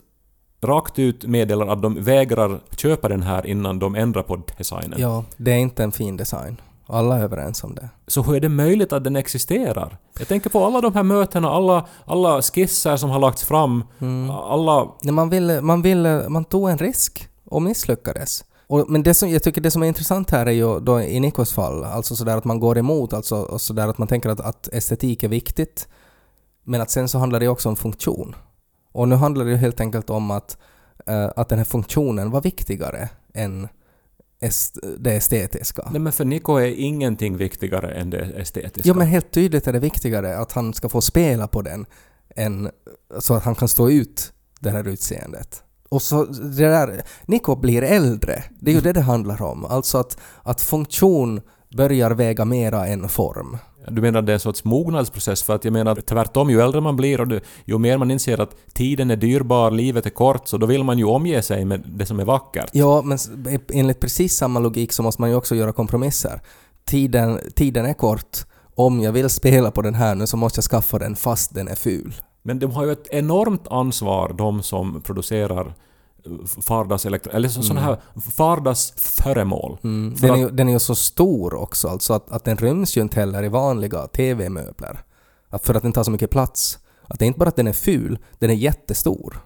rakt 0.64 0.98
ut 0.98 1.24
meddelar 1.24 1.66
att 1.66 1.82
de 1.82 2.04
vägrar 2.04 2.60
köpa 2.76 3.08
den 3.08 3.22
här 3.22 3.46
innan 3.46 3.78
de 3.78 3.94
ändrar 3.94 4.22
på 4.22 4.42
designen. 4.58 5.00
Ja, 5.00 5.24
det 5.36 5.52
är 5.52 5.56
inte 5.58 5.84
en 5.84 5.92
fin 5.92 6.16
design. 6.16 6.56
Alla 6.86 7.18
är 7.18 7.22
överens 7.22 7.64
om 7.64 7.74
det. 7.74 7.88
Så 8.06 8.22
hur 8.22 8.36
är 8.36 8.40
det 8.40 8.48
möjligt 8.48 8.92
att 8.92 9.04
den 9.04 9.16
existerar? 9.16 9.96
Jag 10.18 10.28
tänker 10.28 10.50
på 10.50 10.64
alla 10.64 10.80
de 10.80 10.94
här 10.94 11.02
mötena, 11.02 11.50
alla, 11.50 11.86
alla 12.04 12.42
skisser 12.42 12.96
som 12.96 13.10
har 13.10 13.18
lagts 13.18 13.44
fram, 13.44 13.84
alla... 14.30 14.88
Nej, 15.02 15.14
man, 15.14 15.30
ville, 15.30 15.60
man, 15.60 15.82
ville, 15.82 16.28
man 16.28 16.44
tog 16.44 16.70
en 16.70 16.78
risk 16.78 17.28
och 17.44 17.62
misslyckades. 17.62 18.44
Och, 18.72 18.90
men 18.90 19.02
det 19.02 19.14
som, 19.14 19.30
jag 19.30 19.42
tycker 19.42 19.60
det 19.60 19.70
som 19.70 19.82
är 19.82 19.86
intressant 19.86 20.30
här 20.30 20.46
är 20.46 20.50
ju 20.50 20.80
då 20.80 21.00
i 21.00 21.20
Nikos 21.20 21.52
fall, 21.52 21.84
alltså 21.84 22.16
sådär 22.16 22.36
att 22.36 22.44
man 22.44 22.60
går 22.60 22.78
emot, 22.78 23.12
alltså 23.12 23.58
sådär 23.58 23.88
att 23.88 23.98
man 23.98 24.08
tänker 24.08 24.28
att, 24.28 24.40
att 24.40 24.68
estetik 24.68 25.22
är 25.22 25.28
viktigt, 25.28 25.88
men 26.64 26.80
att 26.80 26.90
sen 26.90 27.08
så 27.08 27.18
handlar 27.18 27.40
det 27.40 27.48
också 27.48 27.68
om 27.68 27.76
funktion. 27.76 28.34
Och 28.92 29.08
nu 29.08 29.14
handlar 29.14 29.44
det 29.44 29.50
ju 29.50 29.56
helt 29.56 29.80
enkelt 29.80 30.10
om 30.10 30.30
att, 30.30 30.58
eh, 31.06 31.30
att 31.36 31.48
den 31.48 31.58
här 31.58 31.64
funktionen 31.64 32.30
var 32.30 32.40
viktigare 32.40 33.08
än 33.34 33.68
est, 34.40 34.78
det 34.98 35.12
estetiska. 35.12 35.88
Nej 35.90 36.00
men 36.00 36.12
för 36.12 36.24
Niko 36.24 36.56
är 36.56 36.74
ingenting 36.74 37.36
viktigare 37.36 37.94
än 37.94 38.10
det 38.10 38.20
estetiska. 38.20 38.88
Ja 38.88 38.94
men 38.94 39.06
helt 39.06 39.30
tydligt 39.30 39.66
är 39.66 39.72
det 39.72 39.78
viktigare 39.78 40.38
att 40.38 40.52
han 40.52 40.74
ska 40.74 40.88
få 40.88 41.00
spela 41.00 41.48
på 41.48 41.62
den 41.62 41.86
än 42.36 42.70
så 43.18 43.34
att 43.34 43.44
han 43.44 43.54
kan 43.54 43.68
stå 43.68 43.90
ut 43.90 44.32
det 44.60 44.70
här 44.70 44.88
utseendet. 44.88 45.62
Och 45.92 46.02
så 46.02 46.24
det 46.24 46.68
där, 46.68 47.02
Nico 47.26 47.56
blir 47.56 47.82
äldre. 47.82 48.42
Det 48.60 48.70
är 48.70 48.74
ju 48.74 48.80
det 48.80 48.92
det 48.92 49.00
handlar 49.00 49.42
om. 49.42 49.64
Alltså 49.64 49.98
att, 49.98 50.18
att 50.42 50.60
funktion 50.60 51.40
börjar 51.76 52.10
väga 52.10 52.44
mera 52.44 52.86
än 52.86 53.08
form. 53.08 53.56
Du 53.88 54.02
menar 54.02 54.22
det 54.22 54.32
är 54.32 54.34
en 54.34 54.40
sorts 54.40 54.64
mognadsprocess? 54.64 55.42
För 55.42 55.54
att 55.54 55.64
jag 55.64 55.72
menar 55.72 55.94
tvärtom, 55.94 56.50
ju 56.50 56.60
äldre 56.60 56.80
man 56.80 56.96
blir 56.96 57.20
och 57.20 57.28
du, 57.28 57.40
ju 57.64 57.78
mer 57.78 57.98
man 57.98 58.10
inser 58.10 58.40
att 58.40 58.56
tiden 58.74 59.10
är 59.10 59.16
dyrbar, 59.16 59.70
livet 59.70 60.06
är 60.06 60.10
kort, 60.10 60.48
så 60.48 60.58
då 60.58 60.66
vill 60.66 60.84
man 60.84 60.98
ju 60.98 61.04
omge 61.04 61.42
sig 61.42 61.64
med 61.64 61.82
det 61.86 62.06
som 62.06 62.20
är 62.20 62.24
vackert. 62.24 62.70
Ja, 62.72 63.02
men 63.02 63.18
enligt 63.72 64.00
precis 64.00 64.36
samma 64.36 64.60
logik 64.60 64.92
så 64.92 65.02
måste 65.02 65.20
man 65.20 65.30
ju 65.30 65.36
också 65.36 65.54
göra 65.54 65.72
kompromisser. 65.72 66.40
Tiden, 66.84 67.38
tiden 67.54 67.86
är 67.86 67.94
kort. 67.94 68.38
Om 68.74 69.00
jag 69.00 69.12
vill 69.12 69.30
spela 69.30 69.70
på 69.70 69.82
den 69.82 69.94
här 69.94 70.14
nu 70.14 70.26
så 70.26 70.36
måste 70.36 70.58
jag 70.58 70.64
skaffa 70.64 70.98
den 70.98 71.16
fast 71.16 71.54
den 71.54 71.68
är 71.68 71.74
ful. 71.74 72.14
Men 72.42 72.58
de 72.58 72.70
har 72.70 72.84
ju 72.84 72.92
ett 72.92 73.06
enormt 73.10 73.68
ansvar, 73.68 74.34
de 74.38 74.62
som 74.62 75.02
producerar 75.02 75.74
vardagselektro... 76.68 77.32
Eller 77.32 77.48
så, 77.48 77.62
sådana 77.62 77.80
här 77.80 78.00
vardagsföremål. 78.36 79.78
För 79.80 79.88
Mm. 79.88 80.14
Den 80.20 80.30
är, 80.30 80.36
ju, 80.36 80.50
den 80.50 80.68
är 80.68 80.72
ju 80.72 80.78
så 80.78 80.94
stor 80.94 81.54
också, 81.54 81.88
alltså 81.88 82.12
att, 82.12 82.30
att 82.30 82.44
den 82.44 82.56
ryms 82.56 82.96
ju 82.96 83.00
inte 83.00 83.20
heller 83.20 83.42
i 83.42 83.48
vanliga 83.48 84.06
TV-möbler. 84.06 85.00
För 85.62 85.74
att 85.74 85.82
den 85.82 85.92
tar 85.92 86.02
så 86.02 86.10
mycket 86.10 86.30
plats. 86.30 86.78
Att 87.06 87.18
det 87.18 87.24
är 87.24 87.26
inte 87.26 87.38
bara 87.38 87.48
att 87.48 87.56
den 87.56 87.66
är 87.66 87.72
ful, 87.72 88.18
den 88.38 88.50
är 88.50 88.54
jättestor. 88.54 89.40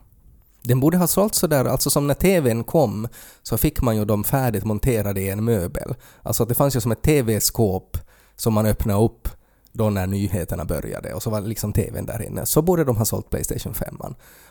Den 0.63 0.81
borde 0.81 0.97
ha 0.97 1.07
sålt 1.07 1.35
sådär, 1.35 1.65
alltså 1.65 1.91
som 1.91 2.07
när 2.07 2.15
TVn 2.15 2.65
kom 2.65 3.09
så 3.43 3.59
fick 3.59 3.83
man 3.83 3.97
ju 3.97 4.05
dem 4.05 4.25
färdigt 4.25 4.65
monterade 4.65 5.21
i 5.21 5.31
en 5.31 5.45
möbel. 5.45 5.95
Alltså 6.23 6.43
att 6.43 6.49
det 6.49 6.55
fanns 6.55 6.77
ju 6.77 6.81
som 6.81 6.93
ett 6.93 7.03
TV-skåp 7.03 7.99
som 8.37 8.55
man 8.55 8.67
öppnade 8.67 9.05
upp 9.05 9.29
då 9.77 9.91
när 9.91 10.07
nyheterna 10.07 10.65
började 10.65 11.15
och 11.15 11.23
så 11.23 11.31
var 11.31 11.41
liksom 11.41 11.73
TVn 11.73 12.07
där 12.07 12.23
inne. 12.23 12.47
Så 12.47 12.63
borde 12.63 12.85
de 12.85 12.97
ha 12.97 13.05
sålt 13.05 13.31
Playstation 13.31 13.75
5. 13.75 13.97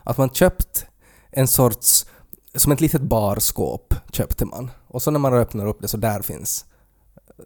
Att 0.04 0.18
man 0.18 0.30
köpt 0.30 0.86
en 1.32 1.48
sorts, 1.48 2.06
som 2.56 2.72
ett 2.72 2.82
litet 2.82 3.02
barskåp 3.02 3.94
köpte 4.12 4.46
man. 4.46 4.72
Och 4.88 5.02
så 5.02 5.12
när 5.12 5.20
man 5.20 5.34
öppnar 5.34 5.68
upp 5.68 5.82
det 5.82 5.88
så 5.88 5.98
där 5.98 6.22
finns 6.22 6.66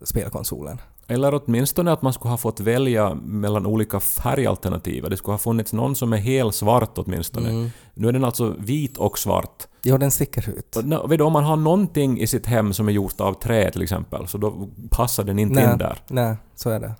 spelkonsolen. 0.04 0.82
Eller 1.08 1.42
åtminstone 1.44 1.92
att 1.92 2.02
man 2.02 2.14
skulle 2.14 2.30
ha 2.30 2.38
fått 2.38 2.60
välja 2.60 3.16
mellan 3.16 3.66
olika 3.66 4.00
färgalternativ. 4.00 5.10
Det 5.10 5.18
skulle 5.18 5.34
ha 5.34 5.38
funnits 5.38 5.74
någon 5.74 5.96
som 5.96 6.14
är 6.14 6.18
helt 6.18 6.56
svart 6.56 6.98
åtminstone. 6.98 7.50
Mm. 7.50 7.70
Nu 7.94 8.08
är 8.08 8.12
den 8.12 8.24
alltså 8.24 8.56
vit 8.60 8.98
och 8.98 9.20
svart. 9.20 9.68
Ja, 9.82 9.98
den 9.98 10.12
sticker 10.12 10.50
ut. 10.50 10.76
Och, 10.76 11.12
vet 11.12 11.18
du, 11.18 11.24
om 11.24 11.34
man 11.34 11.44
har 11.44 11.56
någonting 11.56 12.20
i 12.20 12.28
sitt 12.28 12.46
hem 12.46 12.74
som 12.74 12.88
är 12.88 12.92
gjort 12.92 13.22
av 13.22 13.34
trä 13.34 13.72
till 13.72 13.82
exempel, 13.82 14.28
så 14.28 14.38
då 14.38 14.68
passar 14.90 15.24
den 15.24 15.40
inte 15.40 15.56
Nej, 15.56 15.72
in 15.72 15.78
där. 15.78 15.98
nej, 16.08 16.36
så 16.56 16.70
är 16.70 16.80
det. 16.80 16.94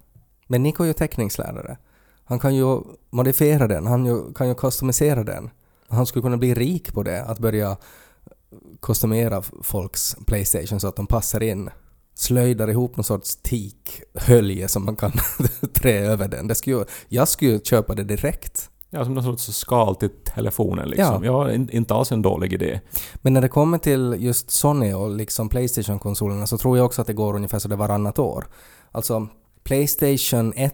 Men 0.52 0.64
Nico 0.64 0.84
är 0.84 0.88
ju 0.88 0.94
teckningslärare. 0.94 1.78
Han 2.24 2.40
kan 2.40 2.56
ju 2.56 2.82
modifiera 3.10 3.68
den, 3.68 3.88
han 3.88 4.34
kan 4.34 4.48
ju 4.48 4.56
customisera 4.56 5.24
den. 5.24 5.50
Han 5.88 6.06
skulle 6.06 6.24
kunna 6.24 6.38
bli 6.38 6.54
rik 6.54 6.94
på 6.94 7.04
det, 7.04 7.24
att 7.24 7.40
börja 7.40 7.78
kostymera 8.80 9.42
folks 9.64 10.16
Playstation 10.28 10.80
så 10.80 10.88
att 10.88 10.96
de 10.96 11.08
passar 11.08 11.44
in. 11.44 11.70
Slöjdar 12.14 12.70
ihop 12.70 12.98
någon 12.98 13.04
sorts 13.04 13.36
teakhölje 13.36 14.68
som 14.68 14.86
man 14.86 14.96
kan 14.96 15.12
trä 15.74 16.00
över 16.00 16.28
den. 16.28 16.48
Det 16.48 16.56
skulle 16.56 16.86
jag 17.08 17.28
skulle 17.28 17.52
ju 17.52 17.60
köpa 17.60 17.96
det 17.96 18.04
direkt. 18.04 18.70
Ja, 18.90 19.06
som 19.06 19.14
någon 19.14 19.24
sorts 19.24 19.58
skal 19.58 19.96
till 19.96 20.10
telefonen 20.10 20.90
liksom. 20.90 21.24
Ja. 21.24 21.52
in, 21.52 21.70
inte 21.72 21.94
alls 21.94 22.12
en 22.12 22.22
dålig 22.22 22.54
idé. 22.54 22.80
Men 23.16 23.34
när 23.34 23.42
det 23.42 23.50
kommer 23.50 23.78
till 23.78 24.16
just 24.20 24.52
Sony 24.52 24.94
och 24.94 25.10
liksom 25.10 25.50
Playstation-konsolerna 25.50 26.48
så 26.48 26.58
tror 26.58 26.78
jag 26.78 26.86
också 26.86 27.02
att 27.02 27.08
det 27.08 27.14
går 27.14 27.36
ungefär 27.36 27.60
så 27.60 27.68
det 27.68 27.76
varannat 27.76 28.20
år. 28.20 28.48
Alltså 28.92 29.28
Playstation 29.70 30.54
1 30.56 30.74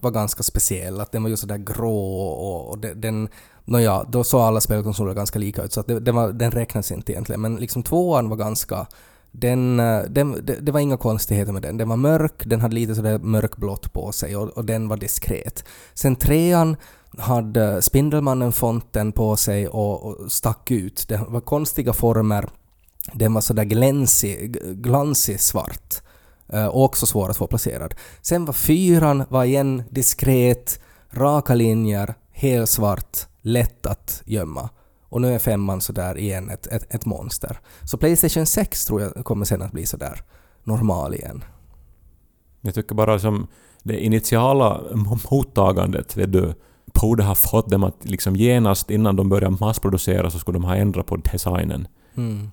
var 0.00 0.10
ganska 0.10 0.42
speciell, 0.42 1.00
att 1.00 1.12
den 1.12 1.22
var 1.22 1.30
ju 1.30 1.36
sådär 1.36 1.56
grå 1.56 1.98
och, 1.98 2.70
och 2.70 2.78
den... 2.78 3.28
Nåja, 3.64 4.04
då 4.08 4.24
såg 4.24 4.40
alla 4.40 4.60
spelkonsoler 4.60 5.14
ganska 5.14 5.38
lika 5.38 5.62
ut 5.62 5.72
så 5.72 5.80
att 5.80 5.86
det, 5.86 6.00
den, 6.00 6.14
var, 6.14 6.32
den 6.32 6.50
räknas 6.50 6.92
inte 6.92 7.12
egentligen. 7.12 7.40
Men 7.40 7.56
liksom 7.56 7.82
tvåan 7.82 8.28
var 8.28 8.36
ganska... 8.36 8.86
Den, 9.30 9.80
eh, 9.80 10.02
den, 10.02 10.46
det, 10.46 10.56
det 10.60 10.72
var 10.72 10.80
inga 10.80 10.96
konstigheter 10.96 11.52
med 11.52 11.62
den. 11.62 11.76
Den 11.76 11.88
var 11.88 11.96
mörk, 11.96 12.42
den 12.44 12.60
hade 12.60 12.74
lite 12.74 12.94
sådär 12.94 13.18
mörkblått 13.18 13.92
på 13.92 14.12
sig 14.12 14.36
och, 14.36 14.48
och 14.48 14.64
den 14.64 14.88
var 14.88 14.96
diskret. 14.96 15.64
Sen 15.94 16.16
trean 16.16 16.76
hade 17.18 17.82
Spindelmannen-fonten 17.82 19.12
på 19.12 19.36
sig 19.36 19.68
och, 19.68 20.02
och 20.02 20.32
stack 20.32 20.70
ut. 20.70 21.08
Det 21.08 21.20
var 21.28 21.40
konstiga 21.40 21.92
former. 21.92 22.48
Den 23.12 23.34
var 23.34 23.40
sådär 23.40 23.64
glänsig, 23.64 24.58
glansig 24.82 25.40
svart. 25.40 26.02
Eh, 26.52 26.66
och 26.66 26.84
också 26.84 27.06
svår 27.06 27.30
att 27.30 27.36
få 27.36 27.46
placerad. 27.46 27.94
Sen 28.22 28.44
var 28.44 28.52
fyran 28.52 29.24
var 29.28 29.44
igen 29.44 29.82
diskret, 29.90 30.80
raka 31.10 31.54
linjer, 31.54 32.14
helsvart, 32.32 33.18
lätt 33.42 33.86
att 33.86 34.22
gömma. 34.24 34.68
Och 35.08 35.20
nu 35.20 35.34
är 35.34 35.38
femman 35.38 35.80
sådär 35.80 36.18
igen 36.18 36.50
ett, 36.50 36.66
ett, 36.66 36.94
ett 36.94 37.06
monster. 37.06 37.58
Så 37.84 37.98
Playstation 37.98 38.46
6 38.46 38.84
tror 38.84 39.00
jag 39.00 39.24
kommer 39.24 39.44
sen 39.44 39.62
att 39.62 39.72
bli 39.72 39.86
sådär 39.86 40.22
normal 40.64 41.14
igen. 41.14 41.44
Jag 42.60 42.74
tycker 42.74 42.94
bara 42.94 43.18
som 43.18 43.46
det 43.82 44.04
initiala 44.04 44.80
mottagandet, 45.30 46.16
vet 46.16 46.32
du, 46.32 46.54
borde 47.00 47.22
ha 47.22 47.34
fått 47.34 47.70
dem 47.70 47.84
att 47.84 48.04
liksom 48.04 48.36
genast 48.36 48.90
innan 48.90 49.16
de 49.16 49.28
började 49.28 49.56
massproducera 49.60 50.30
så 50.30 50.38
skulle 50.38 50.56
de 50.56 50.64
ha 50.64 50.76
ändrat 50.76 51.06
på 51.06 51.16
designen. 51.16 51.88
Mm. 52.16 52.50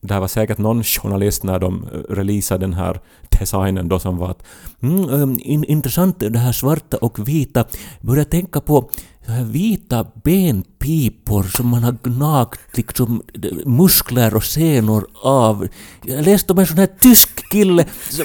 Det 0.00 0.14
här 0.14 0.20
var 0.20 0.28
säkert 0.28 0.58
någon 0.58 0.84
journalist 0.84 1.42
när 1.42 1.58
de 1.58 1.84
eh, 1.84 2.14
releasade 2.14 2.66
den 2.66 2.72
här 2.72 3.00
designen 3.40 3.88
då 3.88 3.98
som 3.98 4.16
var 4.16 4.30
att 4.30 4.42
mm, 4.82 5.08
ehm, 5.08 5.38
in, 5.40 5.64
intressant 5.64 6.20
det 6.20 6.38
här 6.38 6.52
svarta 6.52 6.96
och 6.96 7.28
vita. 7.28 7.64
Börja 8.00 8.24
tänka 8.24 8.60
på 8.60 8.90
så 9.26 9.32
här 9.32 9.44
vita 9.44 10.06
benpipor 10.24 11.42
som 11.42 11.68
man 11.68 11.82
har 11.82 11.96
gnagt 12.02 12.76
liksom 12.76 13.22
muskler 13.64 14.34
och 14.34 14.44
senor 14.44 15.06
av. 15.22 15.68
Jag 16.04 16.24
läste 16.24 16.52
om 16.52 16.58
en 16.58 16.66
sån 16.66 16.78
här 16.78 16.90
tysk 17.00 17.50
kille 17.50 17.86
som, 18.10 18.24